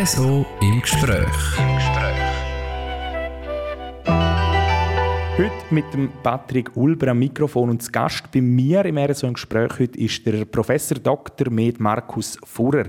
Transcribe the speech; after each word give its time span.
RSO 0.00 0.46
im 0.62 0.80
Gespräch. 0.80 1.28
Heute 5.36 5.52
mit 5.70 5.92
dem 5.92 6.10
Patrick 6.22 6.74
Ulber 6.74 7.08
am 7.08 7.18
Mikrofon 7.18 7.68
und 7.68 7.82
zu 7.82 7.92
Gast 7.92 8.30
bei 8.32 8.40
mir 8.40 8.82
im 8.86 8.96
RSO 8.96 9.26
im 9.26 9.34
Gespräch 9.34 9.72
heute 9.78 9.98
ist 9.98 10.24
der 10.24 10.46
Professor 10.46 10.98
Dr. 10.98 11.50
Med 11.50 11.80
Markus 11.80 12.38
Fuhrer. 12.44 12.86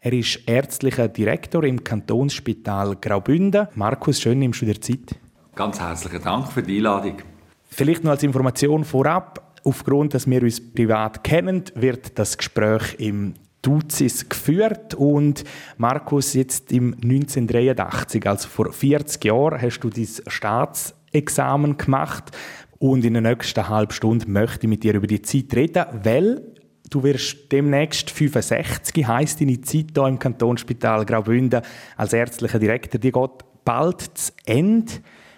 Er 0.00 0.12
ist 0.12 0.38
ärztlicher 0.46 1.08
Direktor 1.08 1.64
im 1.64 1.82
Kantonsspital 1.82 2.94
Graubünden. 3.00 3.66
Markus, 3.74 4.20
schön 4.20 4.38
nimmst 4.38 4.62
du 4.62 4.66
dir 4.66 4.80
Zeit. 4.80 5.16
Ganz 5.56 5.80
herzlichen 5.80 6.22
Dank 6.22 6.46
für 6.46 6.62
die 6.62 6.76
Einladung. 6.76 7.16
Vielleicht 7.64 8.04
noch 8.04 8.12
als 8.12 8.22
Information 8.22 8.84
vorab. 8.84 9.58
Aufgrund, 9.64 10.14
dass 10.14 10.30
wir 10.30 10.42
uns 10.42 10.60
privat 10.60 11.24
kennen, 11.24 11.64
wird 11.74 12.16
das 12.20 12.38
Gespräch 12.38 12.94
im 12.98 13.34
Duzis 13.62 14.28
geführt 14.28 14.94
und 14.94 15.44
Markus, 15.78 16.34
jetzt 16.34 16.72
im 16.72 16.94
1983, 16.94 18.26
also 18.26 18.48
vor 18.48 18.72
40 18.72 19.24
Jahren, 19.24 19.62
hast 19.62 19.80
du 19.80 19.88
dein 19.88 20.08
Staatsexamen 20.26 21.76
gemacht 21.76 22.32
und 22.78 23.04
in 23.04 23.14
der 23.14 23.22
nächsten 23.22 23.68
halben 23.68 23.92
Stunde 23.92 24.28
möchte 24.28 24.66
ich 24.66 24.68
mit 24.68 24.82
dir 24.82 24.94
über 24.94 25.06
die 25.06 25.22
Zeit 25.22 25.54
reden, 25.54 25.84
weil 26.02 26.42
du 26.90 27.02
wirst 27.04 27.52
demnächst 27.52 28.10
65, 28.10 29.06
heisst 29.06 29.40
deine 29.40 29.60
Zeit 29.60 29.92
hier 29.94 30.06
im 30.06 30.18
Kantonsspital 30.18 31.06
Graubünden 31.06 31.62
als 31.96 32.12
ärztlicher 32.12 32.58
Direktor, 32.58 33.00
die 33.00 33.12
geht 33.12 33.30
bald 33.64 34.00
zu 34.18 34.32
Ende. 34.44 34.92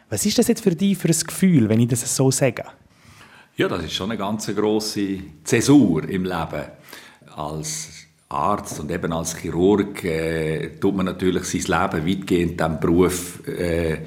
Was 0.08 0.24
ist 0.24 0.38
das 0.38 0.48
jetzt 0.48 0.62
für 0.62 0.74
dich 0.74 0.96
für 0.96 1.08
ein 1.08 1.26
Gefühl, 1.26 1.68
wenn 1.68 1.80
ich 1.80 1.88
das 1.88 2.16
so 2.16 2.30
sage? 2.30 2.64
Ja, 3.56 3.68
das 3.68 3.84
ist 3.84 3.92
schon 3.92 4.10
eine 4.10 4.18
ganz 4.18 4.46
große 4.46 5.18
Zäsur 5.44 6.08
im 6.08 6.24
Leben. 6.24 6.64
Als 7.36 8.03
Arzt 8.34 8.80
und 8.80 8.90
eben 8.90 9.12
als 9.12 9.36
Chirurg 9.36 10.04
äh, 10.04 10.70
tut 10.80 10.96
man 10.96 11.06
natürlich 11.06 11.44
sein 11.44 11.92
Leben 11.92 12.06
weitgehend 12.06 12.60
dem 12.60 12.80
Beruf 12.80 13.46
äh, 13.48 13.98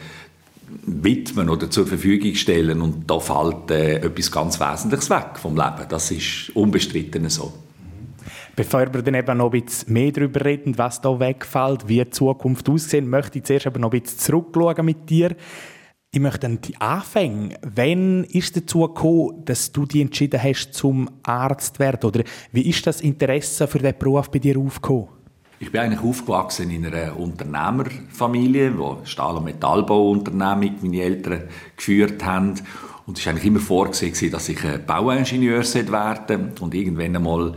widmen 0.85 1.49
oder 1.49 1.69
zur 1.69 1.87
Verfügung 1.87 2.35
stellen 2.35 2.81
und 2.81 3.09
da 3.09 3.19
fällt 3.19 3.71
äh, 3.71 3.95
etwas 3.97 4.31
ganz 4.31 4.59
Wesentliches 4.59 5.09
weg 5.09 5.31
vom 5.35 5.55
Leben. 5.55 5.85
Das 5.89 6.11
ist 6.11 6.51
unbestritten 6.55 7.29
so. 7.29 7.53
Bevor 8.55 8.91
wir 8.91 9.03
dann 9.03 9.13
eben 9.13 9.37
noch 9.37 9.53
ein 9.53 9.61
bisschen 9.63 9.93
mehr 9.93 10.11
darüber 10.11 10.43
reden, 10.43 10.77
was 10.77 10.99
da 10.99 11.19
wegfällt, 11.19 11.87
wie 11.87 12.03
die 12.03 12.09
Zukunft 12.09 12.67
aussieht, 12.67 13.05
möchte 13.05 13.37
ich 13.37 13.45
zuerst 13.45 13.67
aber 13.67 13.79
noch 13.79 13.93
ein 13.93 14.01
bisschen 14.01 14.19
zurückschauen 14.19 14.83
mit 14.83 15.09
dir. 15.09 15.35
Ich 16.11 16.21
möchte 16.21 16.39
dann 16.39 16.61
die 16.61 16.77
Anfänge. 16.77 17.59
Wann 17.61 18.23
ist 18.23 18.55
dazu 18.55 18.87
gekommen, 18.87 19.43
dass 19.43 19.73
du 19.73 19.85
dich 19.85 20.01
entschieden 20.01 20.41
hast, 20.41 20.73
zum 20.73 21.09
Arzt 21.23 21.75
zu 21.75 21.79
werden? 21.79 22.07
Oder 22.07 22.23
wie 22.53 22.69
ist 22.69 22.87
das 22.87 23.01
Interesse 23.01 23.67
für 23.67 23.79
diesen 23.79 23.99
Beruf 23.99 24.31
bei 24.31 24.39
dir 24.39 24.57
aufgekommen? 24.57 25.09
Ich 25.59 25.69
bin 25.69 25.81
eigentlich 25.81 26.01
aufgewachsen 26.01 26.69
in 26.69 26.85
einer 26.85 27.17
Unternehmerfamilie, 27.19 28.77
wo 28.77 28.99
Stahl- 29.03 29.35
und 29.35 29.45
Metallbauunternehmung 29.45 30.75
meine 30.81 31.01
Eltern 31.01 31.43
geführt 31.75 32.23
haben. 32.23 32.53
Und 33.05 33.17
es 33.17 33.25
war 33.25 33.33
eigentlich 33.33 33.45
immer 33.45 33.59
vorgesehen, 33.59 34.31
dass 34.31 34.47
ich 34.47 34.59
Bauingenieur 34.85 35.63
werden 35.63 36.51
Und 36.59 36.73
irgendwann 36.73 37.15
einmal 37.17 37.53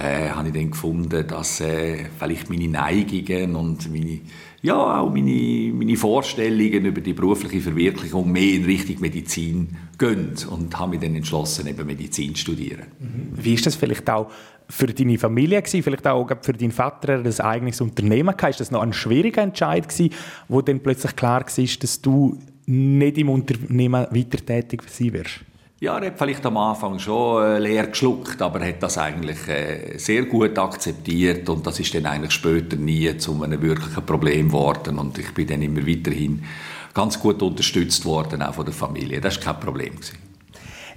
äh, 0.00 0.30
habe 0.30 0.48
ich 0.48 0.54
dann 0.54 0.70
gefunden, 0.70 1.26
dass 1.26 1.60
äh, 1.60 2.06
vielleicht 2.18 2.50
meine 2.50 2.68
Neigungen 2.68 3.56
und 3.56 3.90
meine 3.92 4.20
ja, 4.62 5.00
auch 5.00 5.10
meine, 5.10 5.72
meine 5.72 5.96
Vorstellungen 5.96 6.84
über 6.84 7.00
die 7.00 7.14
berufliche 7.14 7.60
Verwirklichung 7.60 8.30
mehr 8.30 8.54
in 8.56 8.64
Richtung 8.64 9.00
Medizin 9.00 9.76
gehen 9.96 10.34
und 10.50 10.78
habe 10.78 10.90
mich 10.90 11.00
dann 11.00 11.14
entschlossen, 11.14 11.66
eben 11.66 11.86
Medizin 11.86 12.34
zu 12.34 12.42
studieren. 12.42 12.84
Mhm. 12.98 13.30
Wie 13.32 13.54
ist 13.54 13.64
das 13.64 13.74
vielleicht 13.74 14.08
auch 14.10 14.30
für 14.68 14.86
deine 14.86 15.18
Familie 15.18 15.62
gewesen, 15.62 15.82
vielleicht 15.82 16.06
auch 16.06 16.28
für 16.42 16.52
deinen 16.52 16.72
Vater 16.72 17.22
das 17.22 17.40
eigenes 17.40 17.80
Unternehmen 17.80 18.36
gehabt? 18.36 18.50
Ist 18.50 18.60
das 18.60 18.70
noch 18.70 18.82
ein 18.82 18.92
schwieriger 18.92 19.42
Entscheid 19.42 19.88
gewesen, 19.88 20.10
wo 20.48 20.60
dann 20.60 20.80
plötzlich 20.80 21.16
klar 21.16 21.40
war, 21.40 21.64
dass 21.80 22.00
du 22.02 22.38
nicht 22.66 23.18
im 23.18 23.30
Unternehmen 23.30 24.06
weiter 24.10 24.44
tätig 24.44 24.82
sein 24.88 25.14
wirst? 25.14 25.40
Ja, 25.82 25.98
er 25.98 26.08
hat 26.08 26.18
vielleicht 26.18 26.44
am 26.44 26.58
Anfang 26.58 26.98
schon 26.98 27.42
äh, 27.42 27.58
leer 27.58 27.86
geschluckt, 27.86 28.42
aber 28.42 28.60
er 28.60 28.68
hat 28.68 28.82
das 28.82 28.98
eigentlich 28.98 29.48
äh, 29.48 29.96
sehr 29.96 30.26
gut 30.26 30.58
akzeptiert 30.58 31.48
und 31.48 31.66
das 31.66 31.80
ist 31.80 31.94
dann 31.94 32.04
eigentlich 32.04 32.32
später 32.32 32.76
nie 32.76 33.16
zu 33.16 33.42
einem 33.42 33.62
wirklichen 33.62 34.04
Problem 34.04 34.48
geworden 34.48 34.98
und 34.98 35.16
ich 35.16 35.32
bin 35.32 35.46
dann 35.46 35.62
immer 35.62 35.86
weiterhin 35.86 36.44
ganz 36.92 37.18
gut 37.18 37.40
unterstützt 37.40 38.04
worden, 38.04 38.42
auch 38.42 38.52
von 38.52 38.66
der 38.66 38.74
Familie. 38.74 39.22
Das 39.22 39.36
war 39.36 39.54
kein 39.54 39.60
Problem. 39.64 39.94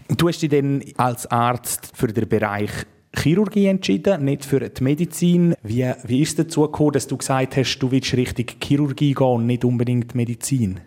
Du 0.10 0.28
hast 0.28 0.42
dich 0.42 0.50
dann 0.50 0.84
als 0.98 1.28
Arzt 1.28 1.92
für 1.96 2.08
den 2.08 2.28
Bereich 2.28 2.72
Chirurgie 3.16 3.68
entschieden, 3.68 4.26
nicht 4.26 4.44
für 4.44 4.70
die 4.70 4.84
Medizin. 4.84 5.56
Wie, 5.64 5.90
wie 6.04 6.22
ist 6.22 6.38
es 6.38 6.48
dazu 6.48 6.64
gekommen, 6.64 6.92
dass 6.92 7.08
du 7.08 7.16
gesagt 7.16 7.56
hast, 7.56 7.80
du 7.80 7.90
willst 7.90 8.16
richtig 8.16 8.58
Chirurgie 8.62 9.14
gehen 9.14 9.28
und 9.28 9.46
nicht 9.46 9.64
unbedingt 9.64 10.14
Medizin? 10.14 10.82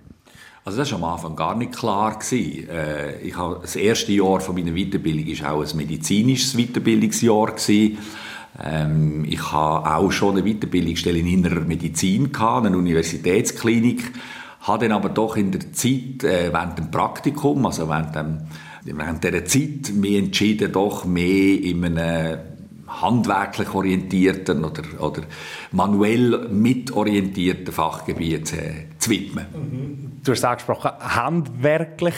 Also 0.67 0.79
das 0.79 0.91
war 0.91 0.99
am 0.99 1.05
Anfang 1.05 1.37
gar 1.37 1.55
nicht 1.55 1.77
klar. 1.77 2.19
Äh, 2.33 3.21
ich 3.21 3.37
habe, 3.37 3.61
das 3.63 3.77
erste 3.77 4.13
Jahr 4.13 4.41
von 4.41 4.57
meiner 4.57 4.73
Weiterbildung 4.73 5.41
war 5.41 5.53
auch 5.53 5.65
ein 5.65 5.77
medizinisches 5.77 6.57
Weiterbildungsjahr. 6.57 7.55
Ähm, 8.65 9.25
ich 9.29 9.53
habe 9.53 9.95
auch 9.95 10.11
schon 10.11 10.37
eine 10.37 10.43
Weiterbildungsstelle 10.43 11.21
in 11.21 11.29
innerer 11.29 11.61
Medizin, 11.61 12.33
gehabt, 12.33 12.67
eine 12.67 12.77
Universitätsklinik, 12.77 14.11
habe 14.63 14.89
dann 14.89 14.97
aber 14.99 15.11
doch 15.11 15.37
in 15.37 15.53
der 15.53 15.73
Zeit, 15.73 16.25
äh, 16.25 16.53
während 16.53 16.79
dem 16.79 16.91
Praktikum, 16.91 17.65
also 17.65 17.89
während, 17.89 18.17
dem, 18.17 18.39
während 18.83 19.23
dieser 19.23 19.45
Zeit, 19.45 19.95
mich 19.95 20.17
entschieden, 20.17 20.73
doch 20.73 21.05
mehr 21.05 21.63
in 21.63 21.85
einem 21.85 22.39
handwerklich 22.87 23.75
orientierten 23.75 24.65
oder, 24.65 24.83
oder 25.01 25.23
manuell 25.73 26.49
mitorientierten 26.49 27.73
Fachgebiet 27.73 28.53
äh, 28.53 28.87
zu 28.99 29.11
widmen. 29.11 29.47
Mhm. 29.53 30.13
Du 30.25 30.33
hast 30.33 30.45
angesprochen, 30.45 30.91
handwerklich. 31.01 32.15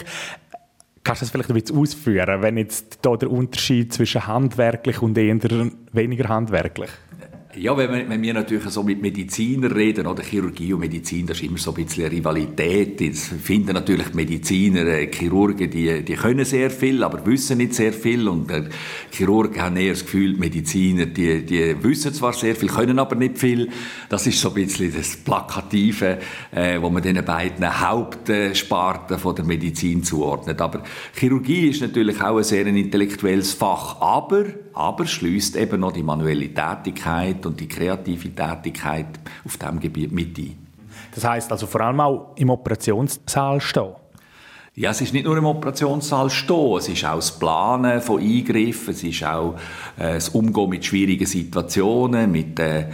Kannst 1.04 1.22
du 1.22 1.24
das 1.24 1.30
vielleicht 1.30 1.50
ein 1.50 1.54
bisschen 1.54 1.78
ausführen, 1.78 2.42
wenn 2.42 2.58
jetzt 2.58 2.98
da 3.02 3.16
der 3.16 3.30
Unterschied 3.30 3.92
zwischen 3.92 4.26
handwerklich 4.26 5.00
und 5.00 5.16
eher 5.16 5.38
weniger 5.92 6.28
handwerklich? 6.28 6.90
Ja, 7.56 7.74
wenn 7.78 7.90
wir, 7.90 8.06
wenn 8.10 8.20
wir 8.20 8.34
natürlich 8.34 8.68
so 8.68 8.82
mit 8.82 9.00
Medizinern 9.00 9.72
reden, 9.72 10.06
oder 10.06 10.22
Chirurgie 10.22 10.74
und 10.74 10.80
Medizin, 10.80 11.26
das 11.26 11.38
ist 11.38 11.44
immer 11.44 11.56
so 11.56 11.70
ein 11.70 11.82
bisschen 11.82 12.04
eine 12.04 12.14
Rivalität. 12.14 13.00
Jetzt 13.00 13.28
finden 13.42 13.72
natürlich 13.72 14.12
Mediziner, 14.12 14.84
äh, 14.84 15.10
Chirurgen, 15.10 15.70
die, 15.70 16.02
die 16.02 16.14
können 16.14 16.44
sehr 16.44 16.70
viel, 16.70 17.02
aber 17.02 17.24
wissen 17.24 17.56
nicht 17.56 17.72
sehr 17.72 17.94
viel. 17.94 18.28
Und 18.28 18.50
der 18.50 18.68
Chirurgen 19.10 19.62
haben 19.62 19.78
eher 19.78 19.94
das 19.94 20.02
Gefühl, 20.04 20.36
Mediziner, 20.36 21.06
die, 21.06 21.46
die 21.46 21.82
wissen 21.82 22.12
zwar 22.12 22.34
sehr 22.34 22.54
viel, 22.54 22.68
können 22.68 22.98
aber 22.98 23.16
nicht 23.16 23.38
viel. 23.38 23.70
Das 24.10 24.26
ist 24.26 24.38
so 24.42 24.48
ein 24.48 24.54
bisschen 24.54 24.92
das 24.94 25.16
Plakative, 25.16 26.18
äh, 26.50 26.78
wo 26.82 26.90
man 26.90 27.02
den 27.02 27.24
beiden 27.24 27.80
Hauptsparten 27.80 29.18
von 29.18 29.34
der 29.34 29.46
Medizin 29.46 30.04
zuordnet. 30.04 30.60
Aber 30.60 30.82
Chirurgie 31.14 31.70
ist 31.70 31.80
natürlich 31.80 32.20
auch 32.20 32.36
ein 32.36 32.44
sehr 32.44 32.66
intellektuelles 32.66 33.54
Fach, 33.54 34.02
aber, 34.02 34.44
aber 34.74 35.06
schließt 35.06 35.56
eben 35.56 35.80
noch 35.80 35.92
die 35.92 36.02
manuelle 36.02 36.52
Tätigkeit 36.52 37.37
und 37.46 37.60
die 37.60 37.68
kreative 37.68 38.34
Tätigkeit 38.34 39.06
auf 39.44 39.56
diesem 39.56 39.80
Gebiet 39.80 40.12
mit 40.12 40.38
ein. 40.38 40.56
Das 41.14 41.24
heißt 41.24 41.50
also 41.50 41.66
vor 41.66 41.80
allem 41.80 42.00
auch 42.00 42.32
im 42.36 42.50
Operationssaal 42.50 43.60
stehen? 43.60 43.92
Ja, 44.74 44.90
es 44.90 45.00
ist 45.00 45.12
nicht 45.12 45.24
nur 45.24 45.36
im 45.36 45.46
Operationssaal 45.46 46.30
stehen, 46.30 46.76
es 46.78 46.88
ist 46.88 47.04
auch 47.04 47.16
das 47.16 47.36
Planen 47.36 48.00
von 48.00 48.20
Eingriffen, 48.20 48.94
es 48.94 49.02
ist 49.02 49.24
auch 49.24 49.54
äh, 49.96 50.14
das 50.14 50.28
Umgehen 50.28 50.68
mit 50.68 50.84
schwierigen 50.84 51.26
Situationen, 51.26 52.30
mit 52.30 52.60
äh, 52.60 52.86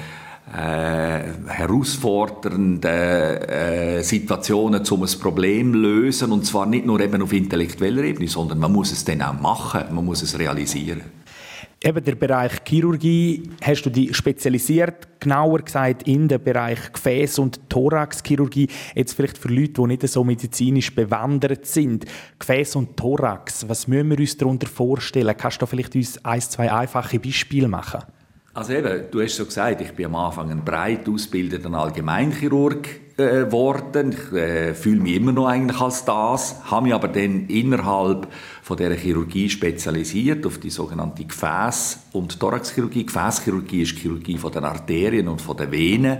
äh, 0.56 1.22
herausfordernden 1.48 2.82
äh, 2.82 4.02
Situationen, 4.02 4.82
um 4.88 5.02
ein 5.02 5.18
Problem 5.20 5.72
zu 5.72 5.78
lösen. 5.78 6.32
Und 6.32 6.46
zwar 6.46 6.64
nicht 6.64 6.86
nur 6.86 7.00
eben 7.00 7.20
auf 7.20 7.32
intellektueller 7.32 8.04
Ebene, 8.04 8.28
sondern 8.28 8.60
man 8.60 8.72
muss 8.72 8.92
es 8.92 9.04
dann 9.04 9.20
auch 9.20 9.38
machen, 9.40 9.82
man 9.90 10.04
muss 10.04 10.22
es 10.22 10.38
realisieren. 10.38 11.02
Eben 11.86 12.02
der 12.02 12.14
Bereich 12.14 12.52
Chirurgie 12.66 13.42
hast 13.60 13.82
du 13.82 13.90
dich 13.90 14.16
spezialisiert, 14.16 15.20
genauer 15.20 15.58
gesagt 15.58 16.04
in 16.08 16.26
den 16.28 16.42
Bereich 16.42 16.78
Gefäß- 16.78 17.38
und 17.38 17.68
Thoraxchirurgie. 17.68 18.68
Jetzt 18.94 19.12
vielleicht 19.12 19.36
für 19.36 19.48
Leute, 19.48 19.74
die 19.74 19.86
nicht 19.88 20.08
so 20.08 20.24
medizinisch 20.24 20.94
bewandert 20.94 21.66
sind. 21.66 22.06
Gefäß 22.38 22.76
und 22.76 22.96
Thorax, 22.96 23.68
was 23.68 23.86
müssen 23.86 24.08
wir 24.08 24.18
uns 24.18 24.34
darunter 24.34 24.66
vorstellen? 24.66 25.36
Kannst 25.36 25.60
du 25.60 25.66
vielleicht 25.66 25.94
uns 25.94 26.24
ein, 26.24 26.40
zwei 26.40 26.72
einfache 26.72 27.20
Beispiele 27.20 27.68
machen? 27.68 28.00
Also 28.54 28.72
eben, 28.72 29.04
du 29.10 29.20
hast 29.20 29.36
so 29.36 29.44
gesagt, 29.44 29.82
ich 29.82 29.92
bin 29.92 30.06
am 30.06 30.16
Anfang 30.16 30.50
ein 30.50 30.64
breit 30.64 31.06
ausgebildeter 31.06 31.70
Allgemeinchirurg 31.70 32.88
Äh, 33.16 33.44
ich 33.44 34.32
äh, 34.32 34.74
fühle 34.74 35.00
mich 35.00 35.14
immer 35.14 35.30
noch 35.30 35.46
eigentlich 35.46 35.80
als 35.80 36.04
das, 36.04 36.56
habe 36.64 36.86
mich 36.86 36.94
aber 36.94 37.06
dann 37.06 37.46
innerhalb 37.46 38.26
von 38.60 38.76
der 38.76 38.94
Chirurgie 38.94 39.48
spezialisiert 39.48 40.44
auf 40.46 40.58
die 40.58 40.70
sogenannte 40.70 41.22
Gefäß- 41.22 41.98
und 42.12 42.40
Thoraxchirurgie. 42.40 43.06
Gefäßchirurgie 43.06 43.82
ist 43.82 43.98
Chirurgie 43.98 44.38
von 44.38 44.50
den 44.50 44.64
Arterien 44.64 45.28
und 45.28 45.40
von 45.40 45.56
den 45.56 45.70
Venen. 45.70 46.18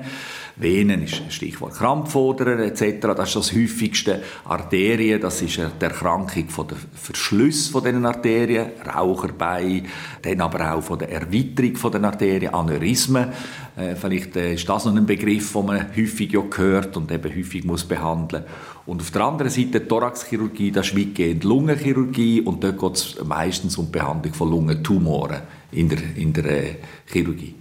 Venen 0.56 1.02
ist 1.02 1.20
Stichwort 1.31 1.75
Krampfoderer 1.75 2.61
etc. 2.61 3.08
Das 3.17 3.29
ist 3.31 3.37
das 3.37 3.52
häufigste. 3.52 4.23
Arterien, 4.44 5.20
das 5.20 5.43
ist 5.43 5.56
die 5.56 5.85
Erkrankung 5.85 6.49
von 6.49 6.69
der 6.69 6.76
Verschluss 6.93 7.69
von 7.69 7.82
den 7.82 8.06
Arterien, 8.06 8.67
Raucherbein, 8.87 9.87
dann 10.23 10.41
aber 10.41 10.75
auch 10.75 10.82
von 10.82 10.99
der 10.99 11.11
Erweiterung 11.11 11.75
von 11.75 11.91
den 11.91 12.05
Arterien, 12.05 12.55
Aneurysmen. 12.55 13.32
Äh, 13.76 13.97
vielleicht 13.97 14.37
äh, 14.37 14.55
ist 14.55 14.69
das 14.69 14.85
noch 14.85 14.94
ein 14.94 15.05
Begriff, 15.05 15.53
den 15.53 15.67
man 15.67 15.97
häufig 15.97 16.32
ja 16.32 16.43
hört 16.56 16.97
und 16.97 17.11
eben 17.11 17.35
häufig 17.35 17.65
muss 17.65 17.85
behandeln. 17.85 18.44
Und 18.87 19.00
auf 19.00 19.11
der 19.11 19.23
anderen 19.23 19.50
Seite 19.50 19.87
Thoraxchirurgie, 19.87 20.71
das 20.71 20.88
ist 20.88 20.99
weitgehend 20.99 21.43
Lungenchirurgie 21.43 22.43
und 22.43 22.62
dort 22.62 22.79
geht 22.79 22.94
es 22.94 23.25
meistens 23.25 23.76
um 23.76 23.87
die 23.87 23.93
Behandlung 23.93 24.35
von 24.35 24.50
Lungentumoren 24.50 25.43
in 25.73 25.88
der, 25.88 25.99
in 26.17 26.32
der 26.32 26.44
äh, 26.44 26.76
Chirurgie. 27.06 27.55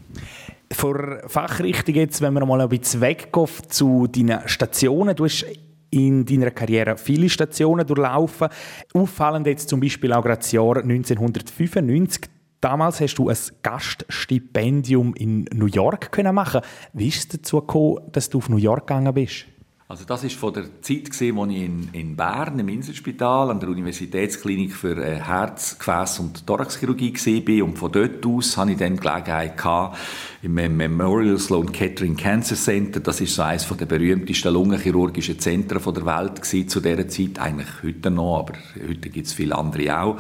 Vor 0.72 1.20
Fachrichtung 1.28 1.96
jetzt, 1.96 2.22
wenn 2.22 2.34
wir 2.34 2.46
mal 2.46 2.62
ein 2.62 2.70
bisschen 2.70 3.02
weggehen 3.02 3.48
zu 3.70 4.08
deinen 4.08 4.48
Stationen. 4.48 5.16
Du 5.16 5.26
hast 5.26 5.46
in 5.90 6.26
deiner 6.26 6.52
Karriere 6.52 6.98
viele 6.98 7.30
Stationen 7.30 7.86
durchlaufen. 7.86 8.50
Auffallend 8.94 9.48
jetzt 9.48 9.70
zum 9.70 9.80
Beispiel 9.80 10.12
auch 10.14 10.24
gerade 10.24 10.40
das 10.40 10.52
Jahr 10.52 10.78
1995. 10.78 12.30
Damals 12.64 13.02
hast 13.02 13.16
du 13.16 13.28
ein 13.28 13.38
Gaststipendium 13.62 15.14
in 15.16 15.44
New 15.54 15.66
York 15.66 16.14
können 16.14 16.34
machen. 16.34 16.62
Wie 16.94 17.10
ist 17.10 17.18
es 17.18 17.28
dazu 17.28 17.60
gekommen, 17.60 18.00
dass 18.14 18.30
du 18.30 18.38
auf 18.38 18.48
New 18.48 18.56
York 18.56 18.88
gegangen 18.88 19.14
bist? 19.14 19.48
Also 19.94 20.06
das 20.06 20.24
ist 20.24 20.38
von 20.38 20.52
der 20.52 20.82
Zeit 20.82 21.12
gesehen, 21.12 21.38
als 21.38 21.52
ich 21.52 21.62
in, 21.62 21.90
in 21.94 22.16
Bern 22.16 22.58
im 22.58 22.68
Inselspital 22.68 23.52
an 23.52 23.60
der 23.60 23.70
Universitätsklinik 23.70 24.74
für 24.74 24.98
äh, 24.98 25.20
Herz-, 25.20 25.78
Gefäß- 25.80 26.20
und 26.20 26.48
Thoraxchirurgie 26.48 27.14
war 27.14 27.66
und 27.68 27.78
von 27.78 27.92
dort 27.92 28.26
aus 28.26 28.58
hatte 28.58 28.72
ich 28.72 28.78
dann 28.80 28.98
Gelegenheit 28.98 29.56
gehabt, 29.56 30.00
im 30.42 30.56
Memorial 30.56 31.38
Sloan 31.38 31.72
Kettering 31.72 32.16
Cancer 32.16 32.56
Center, 32.56 33.02
das 33.02 33.22
ist 33.22 33.36
so 33.36 33.44
eines 33.44 33.68
der 33.68 33.86
berühmtesten 33.86 34.52
lungenchirurgischen 34.52 35.38
Zentren 35.38 35.94
der 35.94 36.06
Welt 36.08 36.42
gewesen, 36.42 36.68
zu 36.68 36.80
dieser 36.80 37.08
Zeit, 37.08 37.38
eigentlich 37.38 37.70
heute 37.84 38.10
noch, 38.10 38.40
aber 38.40 38.54
heute 38.90 39.10
gibt 39.12 39.28
es 39.28 39.34
viele 39.34 39.56
andere 39.56 40.02
auch, 40.02 40.18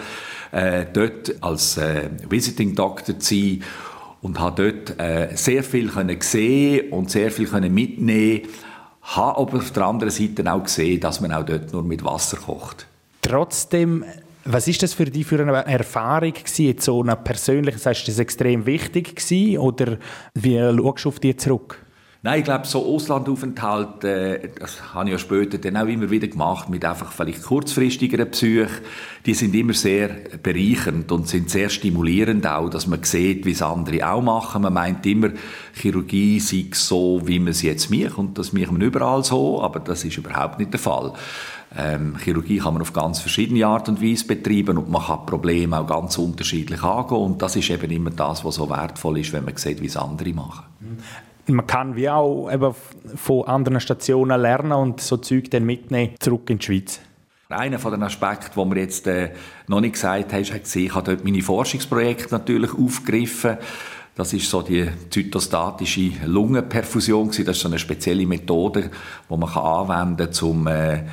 äh, 0.51 0.85
dort 0.93 1.33
als 1.41 1.77
äh, 1.77 2.11
Visiting 2.29 2.75
Doctor 2.75 3.17
zu 3.17 3.35
sein 3.35 3.63
und 4.21 4.39
habe 4.39 4.71
dort 4.71 4.99
äh, 4.99 5.35
sehr 5.35 5.63
viel 5.63 5.89
können 5.89 6.21
sehen 6.21 6.91
und 6.91 7.09
sehr 7.09 7.31
viel 7.31 7.47
können 7.47 7.73
mitnehmen 7.73 8.41
habe 9.03 9.37
aber 9.37 9.57
auf 9.57 9.71
der 9.71 9.85
anderen 9.85 10.11
Seite 10.11 10.51
auch 10.51 10.63
gesehen, 10.63 10.99
dass 10.99 11.21
man 11.21 11.33
auch 11.33 11.45
dort 11.45 11.71
nur 11.73 11.83
mit 11.83 12.03
Wasser 12.03 12.37
kocht. 12.37 12.87
Trotzdem, 13.21 14.03
was 14.45 14.67
ist 14.67 14.83
das 14.83 14.93
für 14.93 15.05
dich 15.05 15.25
für 15.25 15.39
eine 15.39 15.65
Erfahrung 15.65 16.33
gewesen, 16.33 16.75
so 16.79 17.01
eine 17.01 17.15
persönliche, 17.15 17.77
sagst 17.77 18.07
du, 18.07 18.11
das 18.11 18.19
extrem 18.19 18.65
wichtig 18.65 19.15
gewesen, 19.15 19.57
oder 19.57 19.97
wie 20.33 20.57
schaust 20.57 21.05
du 21.05 21.09
auf 21.09 21.19
die 21.19 21.35
zurück? 21.35 21.83
Nein, 22.25 22.39
ich 22.39 22.45
glaube, 22.45 22.65
so 22.65 22.85
Auslandaufenthalt, 22.85 24.05
äh, 24.05 24.47
das 24.57 24.93
habe 24.93 25.07
ich 25.07 25.11
ja 25.11 25.17
später 25.17 25.57
dann 25.57 25.75
auch 25.75 25.87
immer 25.87 26.09
wieder 26.09 26.29
gemacht, 26.29 26.69
mit 26.69 26.85
einfach 26.85 27.11
vielleicht 27.11 27.43
kurzfristigeren 27.43 28.31
Psyche. 28.31 28.69
Die 29.25 29.33
sind 29.33 29.53
immer 29.53 29.73
sehr 29.73 30.07
bereichernd 30.41 31.11
und 31.11 31.27
sind 31.27 31.49
sehr 31.49 31.67
stimulierend 31.67 32.47
auch, 32.47 32.69
dass 32.69 32.87
man 32.87 33.03
sieht, 33.03 33.45
wie 33.45 33.51
es 33.51 33.61
andere 33.61 34.09
auch 34.09 34.21
machen. 34.21 34.61
Man 34.61 34.73
meint 34.73 35.05
immer, 35.05 35.31
Chirurgie 35.73 36.39
sei 36.39 36.67
so, 36.71 37.21
wie 37.25 37.39
man 37.39 37.49
es 37.49 37.61
jetzt 37.61 37.91
macht 37.91 38.17
und 38.17 38.37
das 38.37 38.53
macht 38.53 38.71
man 38.71 38.79
überall 38.79 39.25
so, 39.25 39.61
aber 39.61 39.81
das 39.81 40.05
ist 40.05 40.17
überhaupt 40.17 40.59
nicht 40.59 40.71
der 40.71 40.79
Fall. 40.79 41.11
Ähm, 41.77 42.15
Chirurgie 42.23 42.59
kann 42.59 42.71
man 42.71 42.83
auf 42.83 42.93
ganz 42.93 43.19
verschiedene 43.19 43.67
Art 43.67 43.89
und 43.89 44.01
Weise 44.01 44.27
betreiben 44.27 44.77
und 44.77 44.89
man 44.89 45.03
kann 45.03 45.25
Probleme 45.25 45.77
auch 45.77 45.87
ganz 45.87 46.17
unterschiedlich 46.17 46.83
angehen 46.83 47.17
und 47.17 47.41
das 47.41 47.57
ist 47.57 47.69
eben 47.69 47.91
immer 47.91 48.11
das, 48.11 48.45
was 48.45 48.55
so 48.55 48.69
wertvoll 48.69 49.19
ist, 49.19 49.33
wenn 49.33 49.43
man 49.43 49.57
sieht, 49.57 49.81
wie 49.81 49.87
es 49.87 49.97
andere 49.97 50.31
machen. 50.31 50.63
Man 51.47 51.67
kann 51.67 51.95
wie 51.95 52.09
auch 52.09 52.49
eben 52.49 52.73
von 53.15 53.45
anderen 53.45 53.79
Stationen 53.79 54.39
lernen 54.39 54.71
und 54.71 55.01
so 55.01 55.17
Zeug 55.17 55.51
dann 55.51 55.65
mitnehmen 55.65 56.15
zurück 56.19 56.49
in 56.49 56.59
die 56.59 56.65
Schweiz. 56.65 56.99
Einer 57.49 57.79
von 57.79 57.91
den 57.91 58.03
Aspekten, 58.03 58.59
den 58.59 58.75
wir 58.75 58.81
jetzt 58.81 59.05
äh, 59.07 59.31
noch 59.67 59.81
nicht 59.81 59.93
gesagt 59.93 60.33
haben, 60.33 60.41
ist, 60.41 60.75
ich 60.75 60.95
habe 60.95 61.11
dort 61.11 61.23
meine 61.23 61.41
Forschungsprojekte 61.41 62.33
natürlich 62.33 62.73
aufgegriffen. 62.73 63.57
Das 64.15 64.31
ist 64.31 64.49
so 64.49 64.61
die 64.61 64.87
zytostatische 65.09 66.11
Lungenperfusion. 66.25 67.27
Das 67.29 67.39
ist 67.39 67.59
so 67.59 67.67
eine 67.67 67.79
spezielle 67.79 68.25
Methode, 68.25 68.91
die 69.29 69.37
man 69.37 69.49
anwenden 69.49 70.29
kann, 70.31 70.49
um 70.49 70.67
äh, 70.67 71.03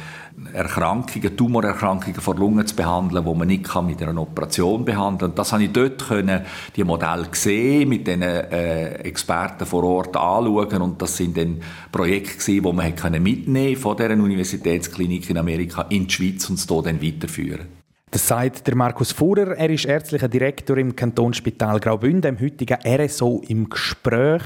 Erkrankungen, 0.55 1.37
Tumorerkrankungen 1.37 2.21
von 2.21 2.37
Lungen 2.37 2.67
zu 2.67 2.77
behandeln, 2.77 3.25
die 3.25 3.35
man 3.35 3.49
nicht 3.49 3.83
mit 3.83 4.03
einer 4.03 4.21
Operation 4.21 4.85
behandeln 4.85 5.31
kann. 5.31 5.37
Das 5.37 5.53
habe 5.53 5.65
ich 5.65 5.73
dort 5.73 6.07
können, 6.07 6.43
die 6.77 6.85
Modelle 6.85 7.29
gesehen, 7.29 7.89
mit 7.89 8.07
den 8.07 8.23
äh, 8.23 8.95
Experten 8.97 9.67
vor 9.67 9.85
Ort 9.85 10.17
anschauen 10.17 10.83
und 10.83 11.01
das 11.01 11.17
sind 11.17 11.37
dann 11.37 11.61
Projekte 11.91 12.39
gewesen, 12.39 12.63
die 12.65 12.73
man 12.73 12.95
können 12.95 13.23
mitnehmen 13.23 13.77
von 13.77 13.97
dieser 13.97 14.13
Universitätsklinik 14.13 15.31
in 15.31 15.39
Amerika 15.39 15.83
in 15.89 16.07
die 16.07 16.13
Schweiz 16.13 16.49
und 16.51 16.59
es 16.59 16.67
hier 16.67 16.83
dann 16.83 17.03
weiterführen. 17.03 17.80
Das 18.13 18.27
sagt 18.27 18.67
der 18.67 18.75
Markus 18.75 19.13
Fuhrer. 19.13 19.57
Er 19.57 19.71
ist 19.71 19.85
ärztlicher 19.85 20.27
Direktor 20.27 20.77
im 20.79 20.97
Kantonsspital 20.97 21.79
Graubünden, 21.79 22.35
im 22.35 22.45
heutigen 22.45 22.79
RSO 22.85 23.41
im 23.47 23.71
Gespräch. 23.71 24.43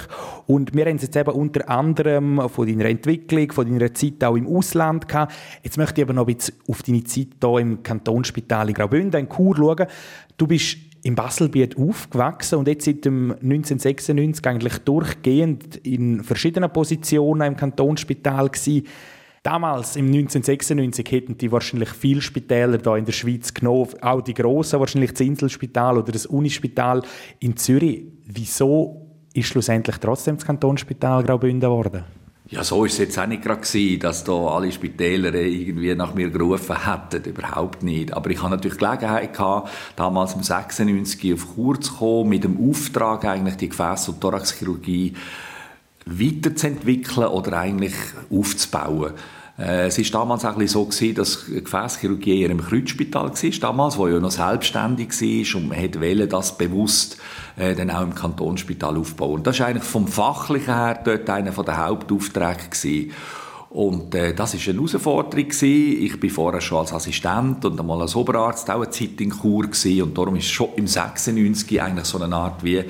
Und 0.46 0.74
wir 0.74 0.84
haben 0.84 0.96
es 0.96 1.02
jetzt 1.04 1.16
eben 1.16 1.30
unter 1.30 1.66
anderem 1.70 2.46
von 2.50 2.68
deiner 2.68 2.84
Entwicklung, 2.84 3.50
von 3.52 3.66
deiner 3.66 3.94
Zeit 3.94 4.22
auch 4.22 4.36
im 4.36 4.46
Ausland 4.46 5.08
gehabt. 5.08 5.32
Jetzt 5.62 5.78
möchte 5.78 6.02
ich 6.02 6.06
aber 6.06 6.12
noch 6.12 6.28
ein 6.28 6.34
bisschen 6.34 6.56
auf 6.68 6.82
deine 6.82 7.04
Zeit 7.04 7.28
hier 7.42 7.58
im 7.58 7.82
Kantonsspital 7.82 8.68
in 8.68 8.74
Graubünden, 8.74 9.20
in 9.20 9.28
Chur, 9.30 9.56
schauen. 9.56 9.86
Du 10.36 10.46
bist 10.46 10.76
im 11.02 11.14
Baselbiet 11.14 11.78
aufgewachsen 11.78 12.58
und 12.58 12.68
jetzt 12.68 12.84
seit 12.84 13.06
dem 13.06 13.30
1996 13.30 14.46
eigentlich 14.46 14.78
durchgehend 14.80 15.76
in 15.86 16.22
verschiedenen 16.22 16.70
Positionen 16.70 17.48
im 17.48 17.56
Kantonsspital 17.56 18.50
gewesen. 18.50 18.86
Damals, 19.44 19.96
im 19.96 20.06
1996, 20.06 21.06
hätten 21.10 21.36
die 21.36 21.52
wahrscheinlich 21.52 21.90
viele 21.90 22.22
Spitäler 22.22 22.78
da 22.78 22.96
in 22.96 23.04
der 23.04 23.12
Schweiz 23.12 23.52
genommen, 23.52 23.90
auch 24.00 24.22
die 24.22 24.32
grossen, 24.32 24.80
wahrscheinlich 24.80 25.10
das 25.10 25.20
Inselspital 25.20 25.98
oder 25.98 26.12
das 26.12 26.24
Unispital 26.24 27.02
in 27.40 27.54
Zürich. 27.54 28.04
Wieso 28.24 29.06
ist 29.34 29.48
schlussendlich 29.48 29.98
trotzdem 29.98 30.36
das 30.36 30.46
Kantonsspital 30.46 31.22
Graubünden 31.24 31.60
geworden? 31.60 32.04
Ja, 32.48 32.64
so 32.64 32.86
ist 32.86 32.94
es 32.94 32.98
jetzt 33.00 33.18
auch 33.18 33.26
nicht 33.26 33.42
gerade 33.42 33.98
dass 33.98 34.24
da 34.24 34.32
alle 34.32 34.72
Spitäler 34.72 35.34
irgendwie 35.34 35.94
nach 35.94 36.14
mir 36.14 36.30
gerufen 36.30 36.76
hätten. 36.82 37.28
Überhaupt 37.28 37.82
nicht. 37.82 38.14
Aber 38.14 38.30
ich 38.30 38.40
hatte 38.40 38.52
natürlich 38.52 38.78
Gelegenheit 38.78 39.34
gehabt, 39.34 39.68
damals 39.96 40.32
im 40.32 40.42
96 40.42 41.34
auf 41.34 41.54
Chur 41.54 41.78
zu 41.82 41.92
kommen, 41.92 42.30
mit 42.30 42.44
dem 42.44 42.70
Auftrag 42.70 43.26
eigentlich 43.26 43.56
die 43.56 43.70
Gefäß- 43.70 44.08
und 44.08 44.22
Thoraxchirurgie 44.22 45.12
weiterzuentwickeln 46.06 47.28
oder 47.28 47.58
eigentlich 47.58 47.94
aufzubauen. 48.30 49.12
Äh, 49.58 49.86
es 49.86 49.98
war 49.98 50.20
damals 50.20 50.44
auch 50.44 50.60
so 50.66 50.84
gewesen, 50.84 51.14
dass 51.14 51.46
Gefäßchirurgie 51.46 52.42
eher 52.42 52.50
im 52.50 52.60
Kreuzspital 52.60 53.30
war, 53.30 53.50
damals, 53.60 53.96
wo 53.96 54.08
ja 54.08 54.18
noch 54.18 54.30
selbstständig 54.30 55.10
war 55.10 55.60
und 55.60 55.68
man 55.68 55.78
wollte 55.78 56.26
das 56.26 56.58
bewusst 56.58 57.18
äh, 57.56 57.74
dann 57.74 57.90
auch 57.90 58.02
im 58.02 58.14
Kantonsspital 58.14 58.96
aufbauen. 58.96 59.42
Das 59.44 59.60
war 59.60 59.68
eigentlich 59.68 59.84
vom 59.84 60.08
Fachlichen 60.08 60.74
her 60.74 61.00
dort 61.04 61.30
einer 61.30 61.52
der 61.52 61.86
Hauptaufträge. 61.86 63.10
Und 63.70 64.14
äh, 64.14 64.32
das 64.34 64.54
ist 64.54 64.68
eine 64.68 64.78
Herausforderung. 64.78 65.50
Ich 65.50 66.20
bin 66.20 66.30
vorher 66.30 66.60
schon 66.60 66.78
als 66.78 66.92
Assistent 66.92 67.64
und 67.64 67.78
einmal 67.78 68.02
als 68.02 68.14
Oberarzt 68.14 68.70
auch 68.70 68.82
eine 68.82 68.90
Zeit 68.90 69.20
in 69.20 69.30
Chur 69.30 69.68
und 70.02 70.16
darum 70.16 70.36
ist 70.36 70.48
schon 70.48 70.68
im 70.76 70.86
96 70.86 71.82
eigentlich 71.82 72.04
so 72.04 72.20
eine 72.20 72.36
Art 72.36 72.62
wie 72.62 72.84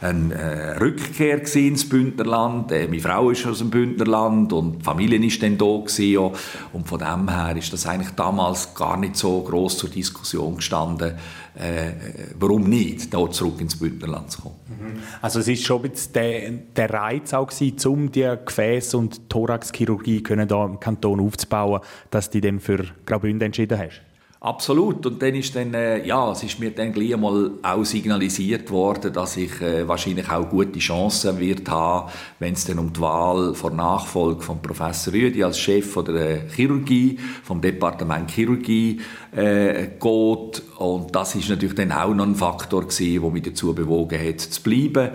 eine 0.00 0.34
äh, 0.34 0.78
Rückkehr 0.78 1.42
ins 1.56 1.88
Bündnerland. 1.88 2.70
Äh, 2.72 2.86
meine 2.86 3.00
Frau 3.00 3.30
ist 3.30 3.46
aus 3.46 3.58
dem 3.58 3.70
Bündnerland 3.70 4.52
und 4.52 4.80
die 4.80 4.84
Familie 4.84 5.24
ist 5.24 5.42
dann 5.42 5.56
da 5.56 5.64
gewesen, 5.64 6.10
ja. 6.12 6.30
Und 6.72 6.86
von 6.86 6.98
dem 6.98 7.28
her 7.28 7.56
ist 7.56 7.72
das 7.72 7.86
eigentlich 7.86 8.10
damals 8.10 8.74
gar 8.74 8.96
nicht 8.96 9.16
so 9.16 9.40
groß 9.42 9.78
zur 9.78 9.90
Diskussion 9.90 10.56
gestanden, 10.56 11.14
äh, 11.54 11.92
warum 12.38 12.68
nicht, 12.68 13.12
da 13.14 13.30
zurück 13.30 13.60
ins 13.60 13.78
Bündnerland 13.78 14.30
zu 14.30 14.42
kommen. 14.42 14.56
Mhm. 14.68 14.98
Also 15.22 15.40
es 15.40 15.48
ist 15.48 15.64
schon 15.64 15.90
der, 16.14 16.50
der 16.50 16.90
Reiz 16.90 17.32
auch 17.32 17.48
gewesen, 17.48 17.88
um 17.88 18.12
die 18.12 18.24
Gefäß- 18.24 18.94
und 18.94 19.30
Thoraxchirurgie 19.30 20.22
da 20.22 20.66
im 20.66 20.78
Kanton 20.78 21.20
aufzubauen, 21.20 21.80
dass 22.10 22.30
du 22.30 22.40
dann 22.40 22.60
für 22.60 22.84
Graubünden 23.06 23.46
entschieden 23.46 23.78
hast? 23.78 24.02
Absolut. 24.40 25.06
Und 25.06 25.22
dann 25.22 25.34
ist 25.34 25.56
dann, 25.56 25.72
äh, 25.72 26.06
ja, 26.06 26.30
es 26.30 26.42
ist 26.42 26.60
mir 26.60 26.70
dann 26.70 26.92
gleich 26.92 27.14
einmal 27.14 27.52
auch 27.62 27.84
signalisiert 27.84 28.70
worden, 28.70 29.10
dass 29.12 29.38
ich 29.38 29.60
äh, 29.62 29.88
wahrscheinlich 29.88 30.30
auch 30.30 30.50
gute 30.50 30.78
Chancen 30.78 31.38
wird 31.38 31.68
haben, 31.70 32.10
wenn 32.38 32.52
es 32.52 32.66
dann 32.66 32.78
um 32.78 32.92
die 32.92 33.00
Wahl 33.00 33.54
vor 33.54 33.70
Nachfolge 33.70 34.42
von 34.42 34.60
Professor 34.60 35.14
Rüdi 35.14 35.42
als 35.42 35.58
Chef 35.58 35.90
von 35.90 36.04
der 36.04 36.50
Chirurgie, 36.50 37.18
vom 37.44 37.62
Departement 37.62 38.30
Chirurgie 38.30 39.00
äh, 39.34 39.86
geht. 39.98 40.62
Und 40.78 41.16
das 41.16 41.34
ist 41.34 41.48
natürlich 41.48 41.74
dann 41.74 41.92
auch 41.92 42.12
noch 42.14 42.26
ein 42.26 42.34
Faktor 42.34 42.82
gewesen, 42.82 43.22
der 43.22 43.30
mich 43.30 43.42
dazu 43.42 43.74
bewogen 43.74 44.20
hat, 44.22 44.40
zu 44.40 44.62
bleiben. 44.62 45.12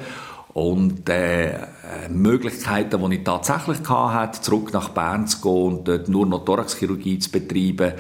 Und 0.53 1.07
äh, 1.07 1.67
Möglichkeiten, 2.09 3.09
die 3.09 3.15
ich 3.15 3.23
tatsächlich 3.23 3.87
hatte, 3.87 4.41
zurück 4.41 4.73
nach 4.73 4.89
Bern 4.89 5.25
zu 5.25 5.39
gehen 5.39 5.77
und 5.77 5.87
dort 5.87 6.09
nur 6.09 6.25
noch 6.25 6.43
Thoraxchirurgie 6.43 7.19
zu 7.19 7.31
betreiben, 7.31 7.93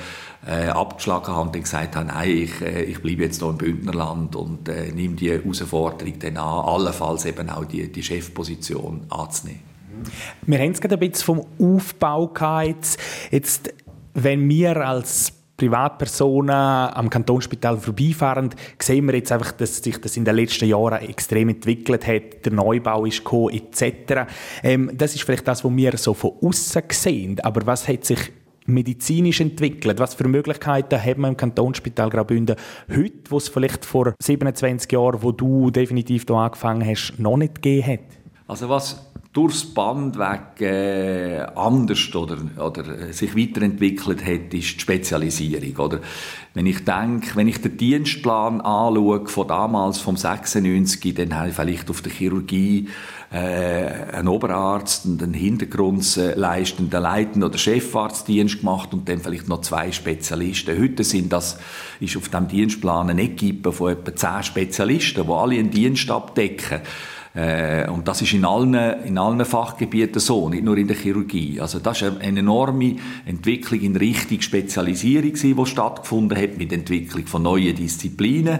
äh, 0.47 0.67
abgeschlagen 0.67 1.27
habe 1.27 1.49
und 1.49 1.53
gesagt 1.53 1.95
habe, 1.95 2.07
nein, 2.07 2.29
ich, 2.29 2.61
äh, 2.61 2.83
ich 2.83 3.01
bleibe 3.01 3.23
jetzt 3.23 3.39
hier 3.39 3.49
im 3.49 3.57
Bündnerland 3.57 4.35
und 4.35 4.67
äh, 4.69 4.91
nehme 4.91 5.15
die 5.15 5.31
Herausforderung 5.31 6.17
dann 6.19 6.37
an, 6.37 6.65
allenfalls 6.65 7.25
eben 7.25 7.49
auch 7.49 7.65
die, 7.65 7.91
die 7.91 8.03
Chefposition 8.03 9.05
anzunehmen. 9.09 9.61
Wir 10.47 10.59
haben 10.59 10.71
es 10.71 10.81
gerade 10.81 10.95
ein 10.95 11.11
bisschen 11.11 11.25
vom 11.35 11.45
Aufbau 11.59 12.27
gehabt. 12.27 12.97
Jetzt, 13.29 13.73
wenn 14.13 14.49
wir 14.49 14.77
als 14.77 15.33
Privatpersonen 15.57 16.49
am 16.49 17.07
Kantonsspital 17.11 17.77
vorbeifahren, 17.77 18.49
sehen 18.81 19.05
wir 19.05 19.13
jetzt 19.13 19.31
einfach, 19.31 19.51
dass 19.51 19.77
sich 19.77 20.01
das 20.01 20.17
in 20.17 20.25
den 20.25 20.35
letzten 20.35 20.65
Jahren 20.65 21.07
extrem 21.07 21.49
entwickelt 21.49 22.07
hat. 22.07 22.45
Der 22.45 22.51
Neubau 22.51 23.05
ist 23.05 23.23
gekommen, 23.23 23.53
etc. 23.53 24.27
Ähm, 24.63 24.89
das 24.95 25.13
ist 25.13 25.21
vielleicht 25.21 25.47
das, 25.47 25.63
was 25.63 25.75
wir 25.75 25.97
so 25.97 26.15
von 26.15 26.31
außen 26.41 26.81
sehen. 26.89 27.39
Aber 27.41 27.63
was 27.67 27.87
hat 27.87 28.05
sich 28.05 28.31
medizinisch 28.73 29.41
entwickelt? 29.41 29.99
Was 29.99 30.13
für 30.13 30.27
Möglichkeiten 30.27 31.01
haben 31.01 31.21
wir 31.21 31.27
im 31.27 31.37
Kantonsspital 31.37 32.09
Graubünden 32.09 32.55
heute, 32.89 33.29
wo 33.29 33.37
es 33.37 33.49
vielleicht 33.49 33.85
vor 33.85 34.13
27 34.21 34.91
Jahren, 34.91 35.21
wo 35.21 35.31
du 35.31 35.69
definitiv 35.71 36.25
hier 36.27 36.35
angefangen 36.35 36.87
hast, 36.87 37.15
noch 37.17 37.37
nicht 37.37 37.55
gegeben 37.55 37.87
hat? 37.87 37.99
Also 38.47 38.67
was 38.67 39.11
durchs 39.33 39.63
Band 39.73 40.17
weg 40.17 40.59
äh, 40.59 41.39
anders 41.55 42.13
oder, 42.13 42.37
oder 42.57 43.13
sich 43.13 43.35
weiterentwickelt 43.35 44.25
hat, 44.25 44.53
ist 44.53 44.75
die 44.75 44.79
Spezialisierung. 44.79 45.85
Oder? 45.85 45.99
Wenn 46.53 46.65
ich 46.65 46.83
denke, 46.83 47.35
wenn 47.35 47.47
ich 47.47 47.61
den 47.61 47.77
Dienstplan 47.77 48.59
anschaue 48.59 49.27
von 49.27 49.47
damals, 49.47 49.99
vom 49.99 50.17
96, 50.17 51.13
dann 51.15 51.37
habe 51.37 51.49
ich 51.49 51.55
vielleicht 51.55 51.89
auf 51.89 52.01
der 52.01 52.11
Chirurgie 52.11 52.89
äh, 53.31 54.17
einen 54.17 54.27
Oberarzt 54.27 55.05
und 55.05 55.23
einen 55.23 55.33
Hintergrundleistenden 55.33 57.01
Leitenden 57.01 57.43
oder 57.43 57.57
Chefarztdienst 57.57 58.59
gemacht 58.59 58.93
und 58.93 59.07
dann 59.07 59.19
vielleicht 59.19 59.47
noch 59.47 59.61
zwei 59.61 59.91
Spezialisten. 59.91 60.77
Heute 60.77 61.05
sind 61.05 61.31
das, 61.31 61.57
ist 62.01 62.17
auf 62.17 62.27
dem 62.27 62.49
Dienstplan 62.49 63.09
eine 63.09 63.23
Equipe 63.23 63.71
von 63.71 63.93
etwa 63.93 64.15
zehn 64.15 64.43
Spezialisten, 64.43 65.25
die 65.25 65.31
alle 65.31 65.55
einen 65.55 65.71
Dienst 65.71 66.11
abdecken. 66.11 66.81
Äh, 67.33 67.89
und 67.89 68.05
das 68.09 68.21
ist 68.21 68.33
in 68.33 68.43
allen, 68.43 68.73
in 69.05 69.17
allen 69.17 69.45
Fachgebieten 69.45 70.19
so, 70.19 70.49
nicht 70.49 70.65
nur 70.65 70.77
in 70.77 70.87
der 70.87 70.97
Chirurgie. 70.97 71.61
Also 71.61 71.79
das 71.79 72.01
ist 72.01 72.19
eine 72.19 72.39
enorme 72.39 72.97
Entwicklung 73.25 73.79
in 73.79 73.95
Richtung 73.95 74.41
Spezialisierung, 74.41 75.33
die 75.33 75.65
stattgefunden 75.65 76.37
hat 76.37 76.57
mit 76.57 76.71
der 76.71 76.79
Entwicklung 76.79 77.25
von 77.27 77.43
neuen 77.43 77.75
Disziplinen. 77.75 78.59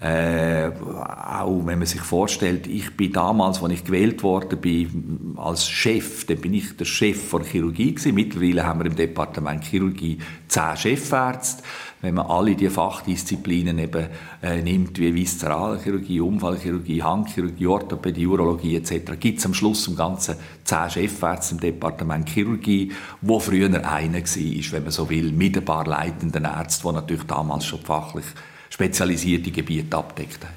Äh, 0.00 0.70
auch 0.78 1.66
wenn 1.66 1.78
man 1.78 1.86
sich 1.86 2.00
vorstellt, 2.00 2.66
ich 2.68 2.96
bin 2.96 3.12
damals, 3.12 3.62
als 3.62 3.72
ich 3.72 3.84
gewählt 3.84 4.22
worden 4.22 4.60
bin, 4.60 5.34
als 5.36 5.68
Chef, 5.68 6.24
dann 6.26 6.38
bin 6.38 6.54
ich 6.54 6.76
der 6.76 6.84
Chef 6.84 7.28
von 7.28 7.42
Chirurgie 7.42 7.94
gewesen. 7.94 8.14
Mittlerweile 8.14 8.64
haben 8.64 8.80
wir 8.80 8.86
im 8.86 8.96
Departement 8.96 9.64
Chirurgie 9.64 10.18
zehn 10.46 10.76
Chefärzte 10.76 11.62
wenn 12.00 12.14
man 12.14 12.26
alle 12.26 12.54
die 12.54 12.68
Fachdisziplinen 12.68 13.78
eben 13.78 14.06
äh, 14.42 14.62
nimmt, 14.62 14.98
wie 14.98 15.14
Viszeralchirurgie, 15.14 16.20
Unfallchirurgie, 16.20 17.02
Handchirurgie, 17.02 17.66
Orthopädie, 17.66 18.26
Urologie 18.26 18.76
etc., 18.76 19.18
gibt 19.18 19.40
es 19.40 19.46
am 19.46 19.54
Schluss 19.54 19.88
im 19.88 19.96
Ganzen 19.96 20.36
zehn 20.64 20.90
Chefärzte 20.90 21.54
im 21.54 21.60
Departement 21.60 22.28
Chirurgie, 22.28 22.92
wo 23.20 23.40
früher 23.40 23.66
einer 23.68 24.18
war, 24.18 24.72
wenn 24.72 24.82
man 24.82 24.92
so 24.92 25.10
will, 25.10 25.32
mit 25.32 25.56
ein 25.56 25.64
paar 25.64 25.86
leitenden 25.86 26.44
Ärzten, 26.44 26.88
die 26.88 26.94
natürlich 26.94 27.24
damals 27.24 27.66
schon 27.66 27.80
fachlich 27.80 28.26
spezialisierte 28.70 29.50
Gebiete 29.50 29.96
abdeckt 29.96 30.44
haben. 30.44 30.54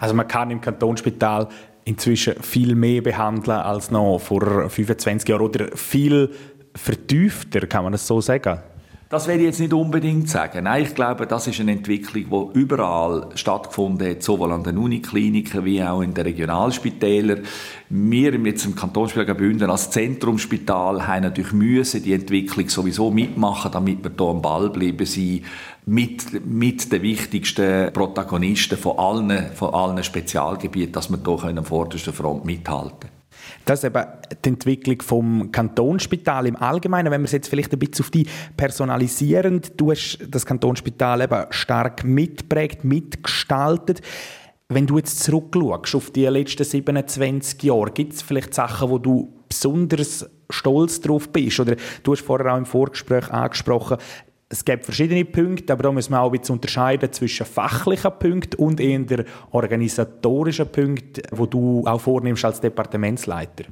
Also 0.00 0.14
man 0.14 0.28
kann 0.28 0.50
im 0.50 0.60
Kantonsspital 0.60 1.48
inzwischen 1.84 2.42
viel 2.42 2.74
mehr 2.74 3.02
behandeln 3.02 3.58
als 3.58 3.90
noch 3.90 4.18
vor 4.18 4.68
25 4.68 5.28
Jahren 5.28 5.42
oder 5.42 5.76
viel 5.76 6.30
vertiefter, 6.74 7.66
kann 7.66 7.84
man 7.84 7.92
das 7.92 8.06
so 8.06 8.20
sagen? 8.20 8.60
Das 9.14 9.28
werde 9.28 9.42
ich 9.42 9.46
jetzt 9.46 9.60
nicht 9.60 9.72
unbedingt 9.72 10.28
sagen. 10.28 10.64
Nein, 10.64 10.82
ich 10.82 10.92
glaube, 10.92 11.28
das 11.28 11.46
ist 11.46 11.60
eine 11.60 11.70
Entwicklung, 11.70 12.50
die 12.52 12.58
überall 12.58 13.28
stattgefunden 13.36 14.10
hat, 14.10 14.24
sowohl 14.24 14.50
an 14.50 14.64
den 14.64 14.76
Unikliniken 14.76 15.64
wie 15.64 15.80
auch 15.84 16.00
in 16.00 16.14
den 16.14 16.24
Regionalspitälern. 16.24 17.44
Wir 17.90 18.34
jetzt 18.34 18.64
im 18.64 18.74
Kantonsspital 18.74 19.26
Graubünden 19.26 19.70
als 19.70 19.88
Zentrumsspital 19.90 21.06
haben 21.06 21.22
natürlich 21.22 21.52
müssen 21.52 22.02
die 22.02 22.12
Entwicklung 22.12 22.68
sowieso 22.68 23.12
mitmachen, 23.12 23.70
damit 23.70 24.02
wir 24.02 24.10
hier 24.18 24.26
am 24.26 24.42
Ball 24.42 24.68
bleiben 24.70 25.06
sind, 25.06 25.44
mit, 25.86 26.44
mit 26.44 26.90
den 26.90 27.02
wichtigsten 27.02 27.92
Protagonisten 27.92 28.76
von 28.76 28.98
allen, 28.98 29.52
von 29.54 29.74
allen 29.74 30.02
Spezialgebieten, 30.02 30.90
dass 30.90 31.08
wir 31.08 31.20
hier 31.24 31.44
an 31.44 31.64
vordersten 31.64 32.12
Front 32.12 32.44
mithalten 32.44 32.98
können. 32.98 33.23
Das 33.64 33.80
ist 33.80 33.84
eben 33.84 34.04
die 34.44 34.48
Entwicklung 34.48 35.00
vom 35.02 35.52
Kantonsspital 35.52 36.46
im 36.46 36.56
Allgemeinen. 36.56 37.10
Wenn 37.10 37.22
wir 37.22 37.26
es 37.26 37.32
jetzt 37.32 37.48
vielleicht 37.48 37.72
ein 37.72 37.78
bisschen 37.78 38.04
auf 38.04 38.10
die 38.10 38.26
personalisieren, 38.56 39.62
du 39.76 39.90
hast 39.90 40.18
das 40.28 40.44
Kantonsspital 40.44 41.22
eben 41.22 41.46
stark 41.50 42.04
mitprägt, 42.04 42.84
mitgestaltet. 42.84 44.02
Wenn 44.68 44.86
du 44.86 44.98
jetzt 44.98 45.20
zurückschaust 45.20 45.94
auf 45.94 46.10
die 46.10 46.26
letzten 46.26 46.64
27 46.64 47.62
Jahre, 47.62 47.90
gibt 47.90 48.14
es 48.14 48.22
vielleicht 48.22 48.54
Sachen, 48.54 48.90
wo 48.90 48.98
du 48.98 49.32
besonders 49.48 50.28
stolz 50.50 51.00
drauf 51.00 51.30
bist? 51.30 51.60
Oder 51.60 51.76
du 52.02 52.12
hast 52.12 52.22
vorher 52.22 52.52
auch 52.52 52.58
im 52.58 52.66
Vorgespräch 52.66 53.30
angesprochen, 53.30 53.98
es 54.48 54.64
gibt 54.64 54.84
verschiedene 54.84 55.24
Punkte, 55.24 55.72
aber 55.72 55.84
da 55.84 55.92
müssen 55.92 56.12
wir 56.12 56.20
auch 56.20 56.32
ein 56.32 56.40
unterscheiden 56.48 57.12
zwischen 57.12 57.46
fachlichen 57.46 58.12
Punkten 58.18 58.56
und 58.56 58.80
eher 58.80 59.24
organisatorischen 59.50 60.70
Punkten, 60.70 61.22
die 61.30 61.50
du 61.50 61.84
auch 61.86 62.00
vornimmst 62.00 62.44
als 62.44 62.60
Departementsleiter. 62.60 63.64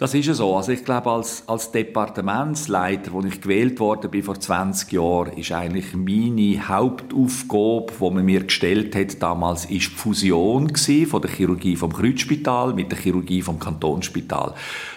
Das 0.00 0.14
ist 0.14 0.26
ja 0.26 0.34
so. 0.34 0.54
Also 0.54 0.70
ich 0.70 0.84
glaube, 0.84 1.10
als, 1.10 1.42
als 1.48 1.72
Departementsleiter, 1.72 3.12
wo 3.12 3.20
ich 3.22 3.40
gewählt 3.40 3.80
worden 3.80 4.12
bin 4.12 4.22
vor 4.22 4.38
20 4.38 4.92
Jahren, 4.92 5.32
ist 5.32 5.50
eigentlich 5.50 5.92
meine 5.92 6.68
Hauptaufgabe, 6.68 7.92
die 7.98 8.10
man 8.14 8.24
mir 8.24 8.44
gestellt 8.44 8.94
hat 8.94 9.20
damals, 9.20 9.64
ist 9.64 9.90
die 9.90 9.96
Fusion 9.96 10.72
von 10.76 11.20
der 11.20 11.30
Chirurgie 11.32 11.74
vom 11.74 11.92
Kreuzspital 11.92 12.74
mit 12.74 12.92
der 12.92 12.98
Chirurgie 13.00 13.42
vom 13.42 13.58
Kantonsspital. 13.58 14.54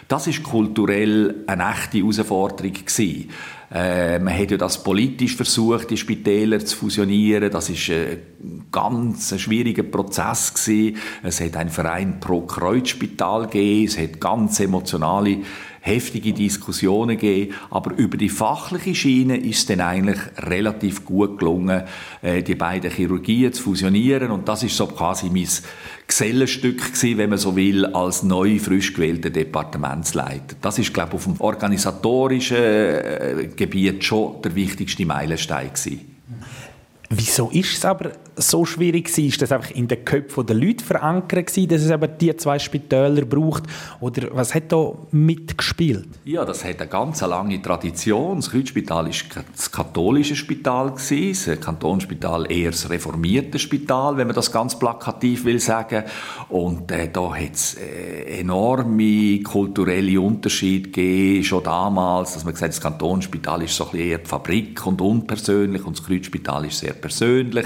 Das 0.08 0.28
ist 0.28 0.44
kulturell 0.44 1.46
eine 1.48 1.72
echte 1.72 1.98
Herausforderung 1.98 2.74
gewesen. 2.74 3.32
Äh, 3.74 4.20
man 4.20 4.38
hat 4.38 4.52
ja 4.52 4.58
das 4.58 4.84
politisch 4.84 5.36
versucht, 5.36 5.90
die 5.90 5.98
Spitäler 5.98 6.60
zu 6.60 6.76
fusionieren. 6.76 7.50
Das 7.50 7.70
ist 7.70 7.90
ein 7.90 8.66
ganz 8.70 9.40
schwieriger 9.40 9.84
Prozess 9.84 10.54
gewesen. 10.54 10.98
Es 11.24 11.40
hat 11.40 11.56
einen 11.56 11.70
Verein 11.70 12.20
pro 12.20 12.42
Kreuzspital 12.42 13.44
gegeben. 13.44 13.86
Es 13.86 13.98
hat 13.98 14.20
ganz 14.20 14.60
emotionale 14.60 15.38
heftige 15.82 16.32
Diskussionen 16.32 17.18
gegeben, 17.18 17.56
aber 17.72 17.96
über 17.96 18.16
die 18.16 18.30
fachliche 18.30 18.94
Schiene 18.94 19.38
ist 19.38 19.60
es 19.60 19.66
dann 19.66 19.82
eigentlich 19.82 20.20
relativ 20.38 21.06
gut 21.06 21.40
gelungen, 21.40 21.84
äh, 22.22 22.44
die 22.44 22.56
beiden 22.56 22.92
Chirurgien 22.92 23.52
zu 23.52 23.64
fusionieren 23.64 24.30
und 24.32 24.48
das 24.48 24.62
ist 24.64 24.78
so 24.78 24.86
quasi 24.88 25.30
mein 25.30 25.48
Gesellenstück 26.08 26.94
gewesen, 26.94 27.18
wenn 27.18 27.32
man 27.32 27.40
so 27.40 27.56
will, 27.56 27.86
als 27.88 28.22
neu 28.22 28.60
frisch 28.60 28.94
gewählter 28.94 29.32
Departementsleiter. 29.32 30.56
Das 30.62 30.78
ist, 30.78 30.94
glaube 30.94 31.10
ich, 31.10 31.16
auf 31.16 31.24
dem 31.24 31.42
organisatorischen 31.42 32.58
äh, 32.58 33.50
Gebiet 33.56 34.04
schon 34.04 34.42
der 34.44 34.54
wichtigste 34.54 35.06
Meilenstein 35.06 35.70
gewesen. 35.70 36.12
Wieso 37.10 37.50
ist 37.50 37.78
es 37.78 37.84
aber 37.84 38.12
so 38.36 38.66
schwierig 38.66 39.06
gewesen? 39.06 39.28
Ist 39.28 39.42
das 39.42 39.52
einfach 39.52 39.72
in 39.72 39.88
den 39.88 40.04
Köpfen 40.06 40.46
der 40.46 40.56
Leute 40.56 40.84
verankert 40.84 41.50
dass 41.50 41.82
es 41.82 41.90
eben 41.90 42.10
die 42.20 42.36
zwei 42.38 42.60
Spitäler 42.60 43.26
braucht? 43.26 43.64
Oder 44.00 44.30
was 44.32 44.54
hat 44.56 44.72
da 44.72 44.94
mitgespielt? 45.12 46.08
Ja, 46.26 46.46
das 46.46 46.64
hat 46.64 46.80
eine 46.80 46.90
ganz 46.90 47.22
lange 47.22 47.62
Tradition. 47.62 48.38
Das 48.38 48.52
Kreuzspital 48.52 49.06
war 49.06 49.44
das 49.56 49.72
katholische 49.72 50.36
Spital 50.36 50.92
das 50.92 51.60
Kantonsspital 51.62 52.52
eher 52.52 52.72
das 52.72 52.90
reformierte 52.90 53.60
Spital, 53.60 54.18
wenn 54.18 54.28
man 54.28 54.36
das 54.36 54.52
ganz 54.52 54.78
plakativ 54.78 55.46
will 55.46 55.60
sagen. 55.60 56.04
Und 56.50 56.92
äh, 56.92 57.10
da 57.12 57.34
hat 57.34 57.54
es 57.54 57.76
äh, 57.76 58.40
enorme 58.40 59.42
kulturelle 59.44 60.20
Unterschiede 60.20 60.90
gegeben, 60.90 61.44
schon 61.44 61.64
damals, 61.64 62.34
dass 62.34 62.44
man 62.44 62.54
gesagt 62.54 62.74
hat, 62.74 62.78
das 62.78 62.82
Kantonsspital 62.82 63.64
ist 63.64 63.76
so 63.76 63.86
ein 63.86 63.92
bisschen 63.92 64.08
eher 64.08 64.18
die 64.20 64.28
Fabrik 64.28 64.86
und 64.86 65.02
unpersönlich 65.02 65.86
und 65.86 65.98
das 65.98 66.06
Kreuzspital 66.06 66.66
ist 66.66 66.80
sehr 66.80 66.94
persönlich 66.94 67.66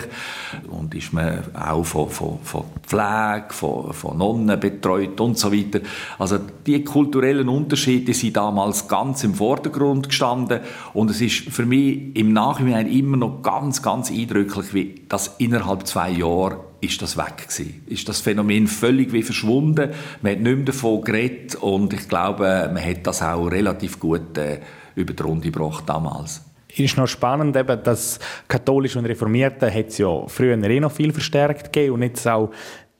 und 0.69 0.93
ist 0.95 1.13
man 1.13 1.43
auch 1.53 1.83
von, 1.83 2.09
von, 2.09 2.39
von 2.43 2.63
Pflege, 2.85 3.47
von, 3.49 3.93
von 3.93 4.17
Nonnen 4.17 4.59
betreut 4.59 5.19
und 5.19 5.37
so 5.37 5.51
weiter. 5.51 5.79
Also 6.19 6.39
die 6.65 6.83
kulturellen 6.83 7.49
Unterschiede 7.49 8.13
sind 8.13 8.37
damals 8.37 8.87
ganz 8.87 9.23
im 9.23 9.33
Vordergrund 9.33 10.09
gestanden 10.09 10.59
und 10.93 11.11
es 11.11 11.21
ist 11.21 11.49
für 11.49 11.65
mich 11.65 12.15
im 12.15 12.33
Nachhinein 12.33 12.87
immer 12.87 13.17
noch 13.17 13.41
ganz, 13.41 13.81
ganz 13.81 14.11
eindrücklich, 14.11 14.73
wie 14.73 15.01
das 15.09 15.35
innerhalb 15.37 15.87
zwei 15.87 16.11
Jahren 16.11 16.57
ist 16.81 17.01
das 17.01 17.17
weg 17.17 17.47
gewesen. 17.47 17.83
Ist 17.87 18.07
das 18.07 18.21
Phänomen 18.21 18.67
völlig 18.67 19.11
wie 19.11 19.23
verschwunden. 19.23 19.91
Man 20.21 20.31
hat 20.33 20.39
nicht 20.41 20.55
mehr 20.55 20.65
davon 20.65 21.01
geredet 21.01 21.55
und 21.55 21.93
ich 21.93 22.07
glaube, 22.07 22.69
man 22.73 22.83
hat 22.83 23.07
das 23.07 23.21
auch 23.21 23.47
relativ 23.47 23.99
gut 23.99 24.37
äh, 24.37 24.59
über 24.95 25.13
die 25.13 25.23
Runde 25.23 25.51
gebracht 25.51 25.83
damals 25.87 26.44
ist 26.79 26.97
noch 26.97 27.07
spannend, 27.07 27.55
eben, 27.55 27.83
dass 27.83 28.19
katholisch 28.47 28.95
und 28.95 29.05
Reformierte 29.05 29.73
hat 29.73 29.87
es 29.87 29.97
ja 29.97 30.27
früher 30.27 30.61
eh 30.61 30.79
noch 30.79 30.91
viel 30.91 31.11
verstärkt 31.11 31.71
gegeben 31.71 31.95
und 31.95 32.01
jetzt 32.03 32.27
auch 32.27 32.51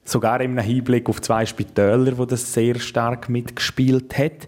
sogar 0.04 0.40
im 0.40 0.58
Hinblick 0.58 1.08
auf 1.08 1.20
zwei 1.20 1.44
Spitäler, 1.46 2.16
wo 2.16 2.24
das 2.24 2.52
sehr 2.52 2.78
stark 2.78 3.28
mitgespielt 3.28 4.16
hat. 4.16 4.46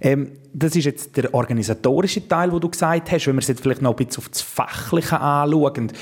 Ähm, 0.00 0.32
das 0.52 0.74
ist 0.74 0.84
jetzt 0.84 1.16
der 1.16 1.32
organisatorische 1.34 2.26
Teil, 2.26 2.52
wo 2.52 2.58
du 2.58 2.68
gesagt 2.68 3.12
hast. 3.12 3.26
Wenn 3.26 3.36
wir 3.36 3.40
es 3.40 3.48
jetzt 3.48 3.62
vielleicht 3.62 3.82
noch 3.82 3.96
ein 3.96 4.06
bisschen 4.06 4.22
auf 4.22 4.28
das 4.28 4.42
Fachliche 4.42 5.20
anschauen, 5.20 5.92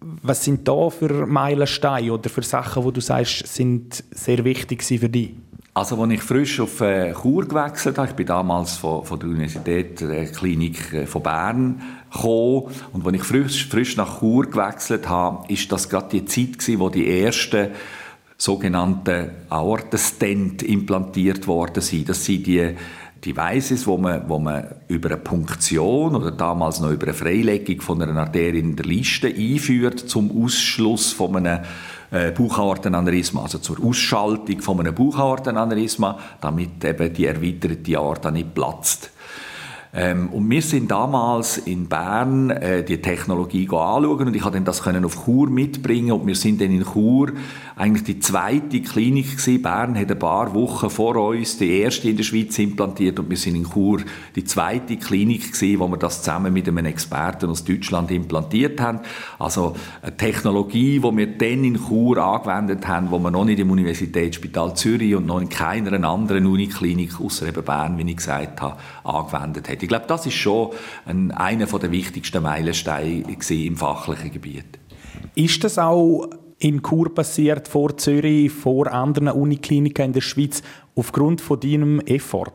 was 0.00 0.44
sind 0.44 0.66
da 0.66 0.88
für 0.88 1.26
Meilensteine 1.26 2.12
oder 2.12 2.30
für 2.30 2.42
Sachen, 2.42 2.84
wo 2.84 2.90
du 2.90 3.00
sagst, 3.00 3.46
sind 3.46 4.02
sehr 4.10 4.44
wichtig 4.44 4.82
für 4.82 5.08
dich? 5.08 5.34
Also, 5.74 6.02
als 6.02 6.12
ich 6.12 6.22
frisch 6.22 6.58
auf 6.60 6.80
äh, 6.80 7.12
Chur 7.12 7.46
gewechselt 7.46 7.98
habe, 7.98 8.08
ich 8.08 8.14
bin 8.14 8.26
damals 8.26 8.76
von, 8.76 9.04
von 9.04 9.20
der 9.20 9.28
Universität 9.28 10.00
der 10.00 10.26
Klinik 10.26 10.92
äh, 10.92 11.06
von 11.06 11.22
Bern 11.22 11.80
gekommen, 12.12 12.72
und 12.92 13.06
als 13.06 13.14
ich 13.14 13.22
frisch, 13.22 13.68
frisch 13.68 13.96
nach 13.96 14.20
Chur 14.20 14.46
gewechselt 14.46 15.08
habe, 15.08 15.50
ist 15.52 15.70
das 15.70 15.88
gerade 15.88 16.08
die 16.08 16.24
Zeit 16.24 16.58
gewesen, 16.58 16.80
wo 16.80 16.88
die 16.88 17.22
ersten 17.22 17.68
sogenannten 18.36 19.30
Aortenstent 19.50 20.62
implantiert 20.62 21.46
worden 21.46 21.82
sind. 21.82 22.08
Das 22.08 22.24
sind 22.24 22.46
die 22.46 22.74
Devices, 23.24 23.86
wo 23.86 23.98
man, 23.98 24.28
wo 24.28 24.38
man 24.38 24.66
über 24.88 25.10
eine 25.10 25.18
Punktion 25.18 26.16
oder 26.16 26.30
damals 26.30 26.80
noch 26.80 26.90
über 26.90 27.08
eine 27.08 27.14
Freilegung 27.14 27.80
von 27.82 28.00
einer 28.00 28.18
Arterie 28.18 28.60
in 28.60 28.76
der 28.76 28.86
Liste 28.86 29.28
einführt 29.28 30.00
zum 30.00 30.42
Ausschluss 30.42 31.12
von 31.12 31.36
einem 31.36 31.60
äh, 32.10 32.30
Bauchaortenaneurysma, 32.30 33.42
also 33.42 33.58
zur 33.58 33.84
Ausschaltung 33.84 34.60
von 34.62 34.80
einem 34.80 34.94
Bauchaortenaneurysma, 34.94 36.18
damit 36.40 36.82
eben 36.82 37.12
die 37.12 37.26
erweiterte 37.26 37.98
Aorta 37.98 38.30
nicht 38.30 38.54
platzt. 38.54 39.10
Ähm, 39.92 40.28
und 40.28 40.48
wir 40.48 40.62
sind 40.62 40.90
damals 40.90 41.58
in 41.58 41.88
Bern 41.88 42.50
äh, 42.50 42.84
die 42.84 43.02
Technologie 43.02 43.64
anschauen 43.64 44.28
und 44.28 44.36
ich 44.36 44.42
konnte 44.42 44.60
das 44.60 44.82
können 44.82 45.04
auf 45.04 45.24
Chur 45.24 45.50
mitbringen 45.50 46.12
und 46.12 46.26
wir 46.28 46.36
sind 46.36 46.60
dann 46.60 46.70
in 46.70 46.84
Chur 46.84 47.32
eigentlich 47.80 48.04
die 48.04 48.20
zweite 48.20 48.82
Klinik 48.82 49.38
gewesen. 49.38 49.62
Bern 49.62 49.98
hat 49.98 50.10
ein 50.10 50.18
paar 50.18 50.52
Wochen 50.52 50.90
vor 50.90 51.16
uns 51.16 51.56
die 51.56 51.80
erste 51.80 52.10
in 52.10 52.16
der 52.18 52.24
Schweiz 52.24 52.58
implantiert 52.58 53.18
und 53.18 53.30
wir 53.30 53.38
sind 53.38 53.54
in 53.54 53.64
Chur 53.64 54.02
die 54.36 54.44
zweite 54.44 54.98
Klinik 54.98 55.54
gewesen, 55.54 55.80
wo 55.80 55.88
wir 55.88 55.96
das 55.96 56.22
zusammen 56.22 56.52
mit 56.52 56.68
einem 56.68 56.84
Experten 56.84 57.48
aus 57.48 57.64
Deutschland 57.64 58.10
implantiert 58.10 58.82
haben. 58.82 59.00
Also 59.38 59.76
eine 60.02 60.14
Technologie, 60.14 61.00
die 61.00 61.16
wir 61.16 61.26
dann 61.26 61.64
in 61.64 61.78
Chur 61.78 62.18
angewendet 62.18 62.86
haben, 62.86 63.10
wo 63.10 63.18
wir 63.18 63.30
noch 63.30 63.46
nicht 63.46 63.60
im 63.60 63.70
Universitätsspital 63.70 64.76
Zürich 64.76 65.14
und 65.14 65.24
noch 65.24 65.40
in 65.40 65.48
keiner 65.48 66.06
anderen 66.06 66.44
Uniklinik 66.44 67.18
außer 67.18 67.48
eben 67.48 67.64
Bern, 67.64 67.96
wie 67.96 68.10
ich 68.10 68.16
gesagt 68.18 68.60
habe, 68.60 68.76
angewendet 69.04 69.70
haben. 69.70 69.78
Ich 69.80 69.88
glaube, 69.88 70.04
das 70.06 70.26
ist 70.26 70.34
schon 70.34 70.72
ein, 71.06 71.30
einer 71.30 71.64
der 71.64 71.90
wichtigsten 71.90 72.42
Meilensteine 72.42 73.24
im 73.48 73.76
fachlichen 73.78 74.32
Gebiet. 74.32 74.78
Ist 75.34 75.64
das 75.64 75.78
auch 75.78 76.28
in 76.60 76.82
Chur 76.82 77.14
passiert, 77.14 77.68
vor 77.68 77.96
Zürich, 77.96 78.52
vor 78.52 78.92
anderen 78.92 79.28
Unikliniken 79.28 80.06
in 80.06 80.12
der 80.12 80.20
Schweiz, 80.20 80.62
aufgrund 80.94 81.40
von 81.40 81.58
deinem 81.58 82.00
Effort? 82.00 82.52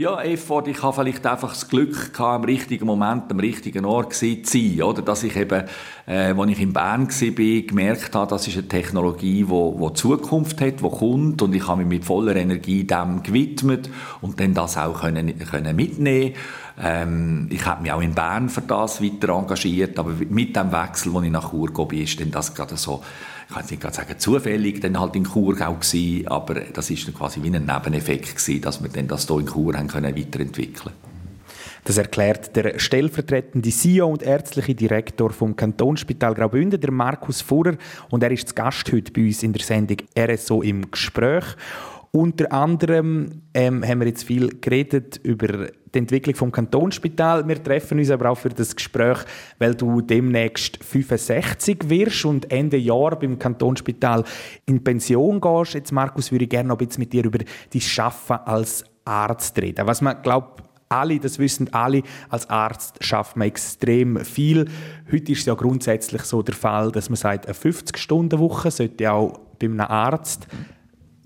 Ja, 0.00 0.22
Effort, 0.22 0.68
ich 0.68 0.80
habe 0.80 0.94
vielleicht 0.94 1.26
einfach 1.26 1.48
das 1.48 1.66
Glück 1.66 2.12
gehabt, 2.12 2.20
am 2.20 2.44
richtigen 2.44 2.86
Moment, 2.86 3.32
am 3.32 3.40
richtigen 3.40 3.84
Ort 3.84 4.14
zu 4.14 4.36
sein, 4.44 4.80
oder? 4.80 5.02
Dass 5.02 5.24
ich 5.24 5.34
eben, 5.34 5.64
äh, 6.06 6.32
als 6.38 6.50
ich 6.52 6.60
in 6.60 6.72
Bern 6.72 7.08
war, 7.08 7.62
gemerkt 7.62 8.14
habe, 8.14 8.30
das 8.30 8.46
ist 8.46 8.56
eine 8.58 8.68
Technologie, 8.68 9.42
die 9.42 9.48
wo 9.48 9.90
Zukunft 9.90 10.60
hat, 10.60 10.82
die 10.82 10.88
kommt, 10.88 11.42
und 11.42 11.52
ich 11.52 11.66
habe 11.66 11.78
mich 11.78 11.88
mit 11.88 12.04
voller 12.04 12.36
Energie 12.36 12.84
dem 12.84 13.24
gewidmet 13.24 13.90
und 14.20 14.38
dann 14.38 14.54
das 14.54 14.78
auch 14.78 15.00
können, 15.00 15.36
können 15.36 15.74
mitnehmen 15.74 16.34
ähm, 16.80 17.48
ich 17.50 17.66
habe 17.66 17.82
mich 17.82 17.90
auch 17.90 18.00
in 18.00 18.14
Bern 18.14 18.48
für 18.48 18.60
das 18.60 19.02
weiter 19.02 19.30
engagiert, 19.30 19.98
aber 19.98 20.12
mit 20.28 20.54
dem 20.54 20.70
Wechsel, 20.70 21.16
als 21.16 21.24
ich 21.24 21.32
nach 21.32 21.50
Chur 21.50 21.66
gekommen 21.66 21.88
bin, 21.88 22.04
ist 22.04 22.20
dann 22.20 22.30
das 22.30 22.54
gerade 22.54 22.76
so 22.76 23.02
ich 23.48 23.54
kann 23.54 23.64
nicht 23.64 23.80
gerade 23.80 23.96
sagen 23.96 24.18
zufällig, 24.18 24.80
dann 24.80 25.00
halt 25.00 25.16
in 25.16 25.24
Chur 25.24 25.54
auch 25.66 25.80
gewesen, 25.80 26.28
aber 26.28 26.54
das 26.60 26.90
ist 26.90 27.06
dann 27.06 27.14
quasi 27.14 27.42
wie 27.42 27.54
ein 27.54 27.64
Nebeneffekt 27.64 28.36
gewesen, 28.36 28.60
dass 28.60 28.82
wir 28.82 28.90
das 29.02 29.26
hier 29.26 29.38
in 29.38 29.46
Chur 29.46 29.74
haben 29.74 29.88
können 29.88 30.14
weiterentwickeln 30.14 30.92
das 31.88 31.96
erklärt 31.96 32.54
der 32.54 32.78
stellvertretende 32.78 33.70
CEO 33.70 34.08
und 34.08 34.22
ärztliche 34.22 34.74
Direktor 34.74 35.30
vom 35.30 35.56
Kantonsspital 35.56 36.34
Graubünden, 36.34 36.78
der 36.78 36.90
Markus 36.90 37.40
Fuhrer, 37.40 37.78
und 38.10 38.22
er 38.22 38.30
ist 38.30 38.50
zu 38.50 38.54
Gast 38.54 38.92
heute 38.92 39.10
bei 39.10 39.22
uns 39.24 39.42
in 39.42 39.54
der 39.54 39.62
Sendung 39.62 39.96
RSO 40.18 40.60
im 40.60 40.90
Gespräch. 40.90 41.44
Unter 42.10 42.52
anderem 42.52 43.42
ähm, 43.54 43.82
haben 43.82 44.00
wir 44.00 44.06
jetzt 44.06 44.24
viel 44.24 44.60
geredet 44.60 45.18
über 45.22 45.68
die 45.94 45.98
Entwicklung 45.98 46.34
vom 46.34 46.52
Kantonsspital. 46.52 47.46
Wir 47.46 47.62
treffen 47.62 47.98
uns 47.98 48.10
aber 48.10 48.30
auch 48.30 48.38
für 48.38 48.48
das 48.48 48.74
Gespräch, 48.74 49.18
weil 49.58 49.74
du 49.74 50.00
demnächst 50.00 50.82
65 50.82 51.88
wirst 51.88 52.24
und 52.24 52.50
Ende 52.50 52.76
Jahr 52.76 53.18
beim 53.18 53.38
Kantonsspital 53.38 54.24
in 54.66 54.82
Pension 54.82 55.40
gehst. 55.40 55.74
Jetzt, 55.74 55.92
Markus, 55.92 56.30
würde 56.30 56.44
ich 56.44 56.50
gerne 56.50 56.68
noch 56.68 56.78
ein 56.78 56.86
bisschen 56.86 57.02
mit 57.02 57.12
dir 57.12 57.24
über 57.24 57.38
dein 57.38 57.80
Schaffen 57.80 58.36
als 58.44 58.84
Arzt 59.04 59.58
reden. 59.60 59.86
Was 59.86 60.00
man 60.00 60.20
glaubt, 60.22 60.62
alle, 60.88 61.18
das 61.18 61.38
wissen 61.38 61.72
alle, 61.72 62.02
als 62.28 62.48
Arzt 62.48 63.02
schafft 63.04 63.36
man 63.36 63.48
extrem 63.48 64.24
viel. 64.24 64.66
Heute 65.12 65.32
ist 65.32 65.40
es 65.40 65.46
ja 65.46 65.54
grundsätzlich 65.54 66.22
so 66.22 66.42
der 66.42 66.54
Fall, 66.54 66.92
dass 66.92 67.10
man 67.10 67.16
sagt, 67.16 67.46
eine 67.46 67.54
50-Stunden-Woche 67.54 68.70
sollte 68.70 69.12
auch 69.12 69.38
bei 69.58 69.66
einem 69.66 69.80
Arzt 69.80 70.46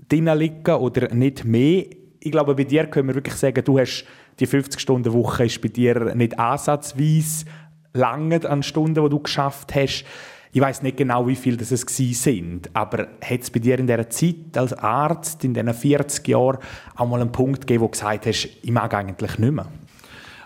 drin 0.09 0.27
liegen 0.37 0.75
oder 0.75 1.15
nicht 1.15 1.45
mehr. 1.45 1.87
Ich 2.21 2.31
glaube, 2.31 2.55
bei 2.55 2.65
dir 2.65 2.87
können 2.87 3.09
wir 3.09 3.15
wirklich 3.15 3.35
sagen, 3.35 3.65
du 3.65 3.79
hast 3.79 4.05
die 4.41 4.47
50-Stunden-Woche 4.47 5.45
ist 5.47 5.61
bei 5.61 5.69
dir 5.69 6.15
nicht 6.15 6.39
ansatzweise 6.39 7.47
lange 7.95 8.49
an 8.49 8.63
Stunden, 8.63 9.03
die 9.03 9.11
du 9.11 9.19
geschafft 9.19 9.75
hast. 9.75 10.05
Ich 10.55 10.61
weiß 10.61 10.83
nicht 10.83 10.99
genau, 10.99 11.27
wie 11.27 11.37
viel 11.37 11.57
das 11.57 11.71
es 11.73 11.87
sind, 11.87 12.69
aber 12.75 13.09
hat 13.23 13.41
es 13.41 13.51
bei 13.51 13.59
dir 13.59 13.79
in 13.79 13.87
dieser 13.87 14.11
Zeit 14.11 14.57
als 14.57 14.75
Arzt, 14.75 15.45
in 15.45 15.55
diesen 15.55 15.73
40 15.73 16.29
Jahren, 16.29 16.59
auch 16.95 17.09
mal 17.09 17.21
einen 17.21 17.33
Punkt 17.33 17.63
gegeben, 17.63 17.83
wo 17.83 17.87
du 17.87 17.93
gesagt 17.93 18.27
hast, 18.27 18.49
ich 18.61 18.71
mag 18.71 18.93
eigentlich 18.93 19.39
nicht 19.39 19.53
mehr? 19.53 19.67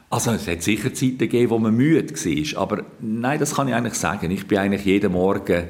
Also 0.09 0.31
es 0.31 0.47
hat 0.47 0.63
sicher 0.63 0.95
Zeiten 0.95 1.19
gegeben, 1.19 1.51
wo 1.51 1.59
man 1.59 1.75
müde 1.75 2.15
war, 2.15 2.63
aber 2.63 2.85
nein, 3.01 3.41
das 3.41 3.57
kann 3.57 3.67
ich 3.67 3.75
eigentlich 3.75 3.95
sagen. 3.95 4.31
Ich 4.31 4.47
bin 4.47 4.59
eigentlich 4.59 4.85
jeden 4.85 5.13
Morgen 5.13 5.65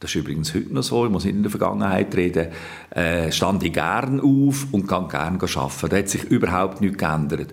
das 0.00 0.10
ist 0.10 0.16
übrigens 0.16 0.54
heute 0.54 0.74
noch 0.74 0.82
so, 0.82 1.06
ich 1.06 1.10
muss 1.10 1.24
nicht 1.24 1.34
in 1.34 1.42
der 1.42 1.50
Vergangenheit 1.50 2.14
reden, 2.14 2.48
äh, 2.90 3.32
stand 3.32 3.62
ich 3.62 3.72
gern 3.72 4.20
auf 4.20 4.66
und 4.72 4.86
kann 4.86 5.08
gern 5.08 5.40
arbeiten. 5.40 5.88
Da 5.88 5.96
hat 5.96 6.08
sich 6.08 6.24
überhaupt 6.24 6.80
nichts 6.80 6.98
geändert. 6.98 7.52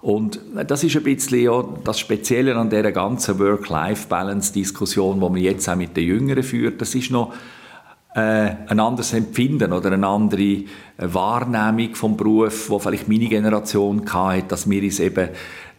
Und 0.00 0.40
das 0.66 0.82
ist 0.82 0.96
ein 0.96 1.04
bisschen 1.04 1.42
ja 1.42 1.64
das 1.84 2.00
Spezielle 2.00 2.56
an 2.56 2.70
dieser 2.70 2.90
ganzen 2.90 3.38
Work-Life-Balance-Diskussion, 3.38 5.20
die 5.20 5.20
man 5.20 5.36
jetzt 5.36 5.68
auch 5.68 5.76
mit 5.76 5.96
den 5.96 6.08
Jüngeren 6.08 6.42
führt. 6.42 6.80
Das 6.80 6.94
ist 6.96 7.12
noch 7.12 7.32
äh, 8.14 8.50
ein 8.66 8.80
anderes 8.80 9.12
Empfinden 9.12 9.72
oder 9.72 9.92
eine 9.92 10.06
andere 10.06 10.64
Wahrnehmung 10.98 11.94
vom 11.94 12.16
Beruf, 12.16 12.68
wo 12.68 12.78
vielleicht 12.80 13.08
meine 13.08 13.28
Generation 13.28 14.02
hatte, 14.12 14.48
dass 14.48 14.68
wir 14.68 14.82
uns 14.82 14.98
eben 14.98 15.28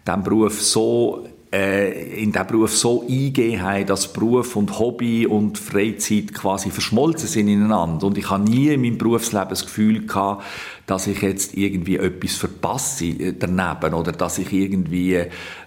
diesem 0.08 0.24
Beruf 0.24 0.62
so 0.62 1.26
äh, 1.26 1.33
in 1.54 2.32
diesen 2.32 2.48
Beruf 2.48 2.76
so 2.76 3.06
eingehen 3.08 3.62
haben, 3.62 3.86
dass 3.86 4.12
Beruf 4.12 4.56
und 4.56 4.80
Hobby 4.80 5.28
und 5.28 5.60
Freizeit 5.60 6.34
quasi 6.34 6.72
verschmolzen 6.72 7.28
sind 7.28 7.48
ineinander. 7.48 8.08
Und 8.08 8.18
ich 8.18 8.28
habe 8.28 8.44
nie 8.50 8.70
in 8.70 8.82
meinem 8.82 8.98
Berufsleben 8.98 9.50
das 9.50 9.64
Gefühl 9.64 10.08
gehabt, 10.08 10.44
dass 10.88 11.06
ich 11.06 11.22
jetzt 11.22 11.56
irgendwie 11.56 11.98
etwas 11.98 12.38
verpasse 12.38 13.06
äh, 13.06 13.34
daneben 13.38 13.94
oder 13.94 14.14
dass 14.14 14.40
ich 14.40 14.52
irgendwie 14.52 15.14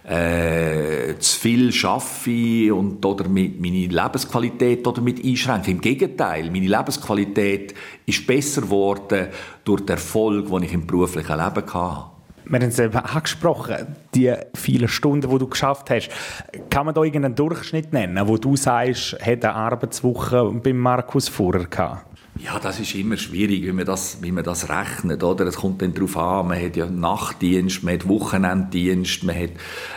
äh, 0.02 1.14
zu 1.20 1.38
viel 1.38 1.72
schaffe 1.72 2.74
und 2.74 3.04
oder 3.04 3.28
mit 3.28 3.60
meine 3.60 3.86
Lebensqualität 3.86 4.84
oder 4.88 5.00
mit 5.00 5.24
einschränke. 5.24 5.70
Im 5.70 5.80
Gegenteil, 5.80 6.50
meine 6.50 6.66
Lebensqualität 6.66 7.74
ist 8.06 8.26
besser 8.26 8.62
geworden 8.62 9.28
durch 9.64 9.82
den 9.82 9.90
Erfolg, 9.90 10.48
den 10.48 10.62
ich 10.64 10.72
im 10.72 10.84
beruflichen 10.84 11.36
Leben 11.36 11.74
hatte 11.74 12.15
wir 12.48 12.60
haben 12.60 12.68
es 12.68 12.78
eben 12.78 12.96
angesprochen, 12.96 13.96
die 14.14 14.32
vielen 14.54 14.88
Stunden, 14.88 15.30
die 15.30 15.38
du 15.38 15.48
geschafft 15.48 15.90
hast. 15.90 16.10
Kann 16.70 16.86
man 16.86 16.94
da 16.94 17.02
irgendeinen 17.02 17.34
Durchschnitt 17.34 17.92
nennen, 17.92 18.28
wo 18.28 18.36
du 18.36 18.56
sagst, 18.56 19.14
hat 19.20 19.44
eine 19.44 19.54
Arbeitswoche 19.54 20.52
beim 20.62 20.78
Markus 20.78 21.28
vorher 21.28 21.66
gehabt? 21.66 22.06
Ja, 22.38 22.58
das 22.58 22.78
ist 22.78 22.94
immer 22.94 23.16
schwierig, 23.16 23.62
wie 23.62 23.72
man 23.72 23.86
das, 23.86 24.18
wie 24.20 24.30
man 24.30 24.44
das 24.44 24.68
rechnet, 24.68 25.24
oder? 25.24 25.46
Es 25.46 25.56
kommt 25.56 25.80
dann 25.80 25.94
darauf 25.94 26.18
an, 26.18 26.48
man 26.48 26.62
hat 26.62 26.76
ja 26.76 26.84
Nachtdienst, 26.84 27.82
man 27.82 27.94
hat 27.94 28.06
Wochenenddienst, 28.06 29.24
man 29.24 29.34
hat, 29.34 29.50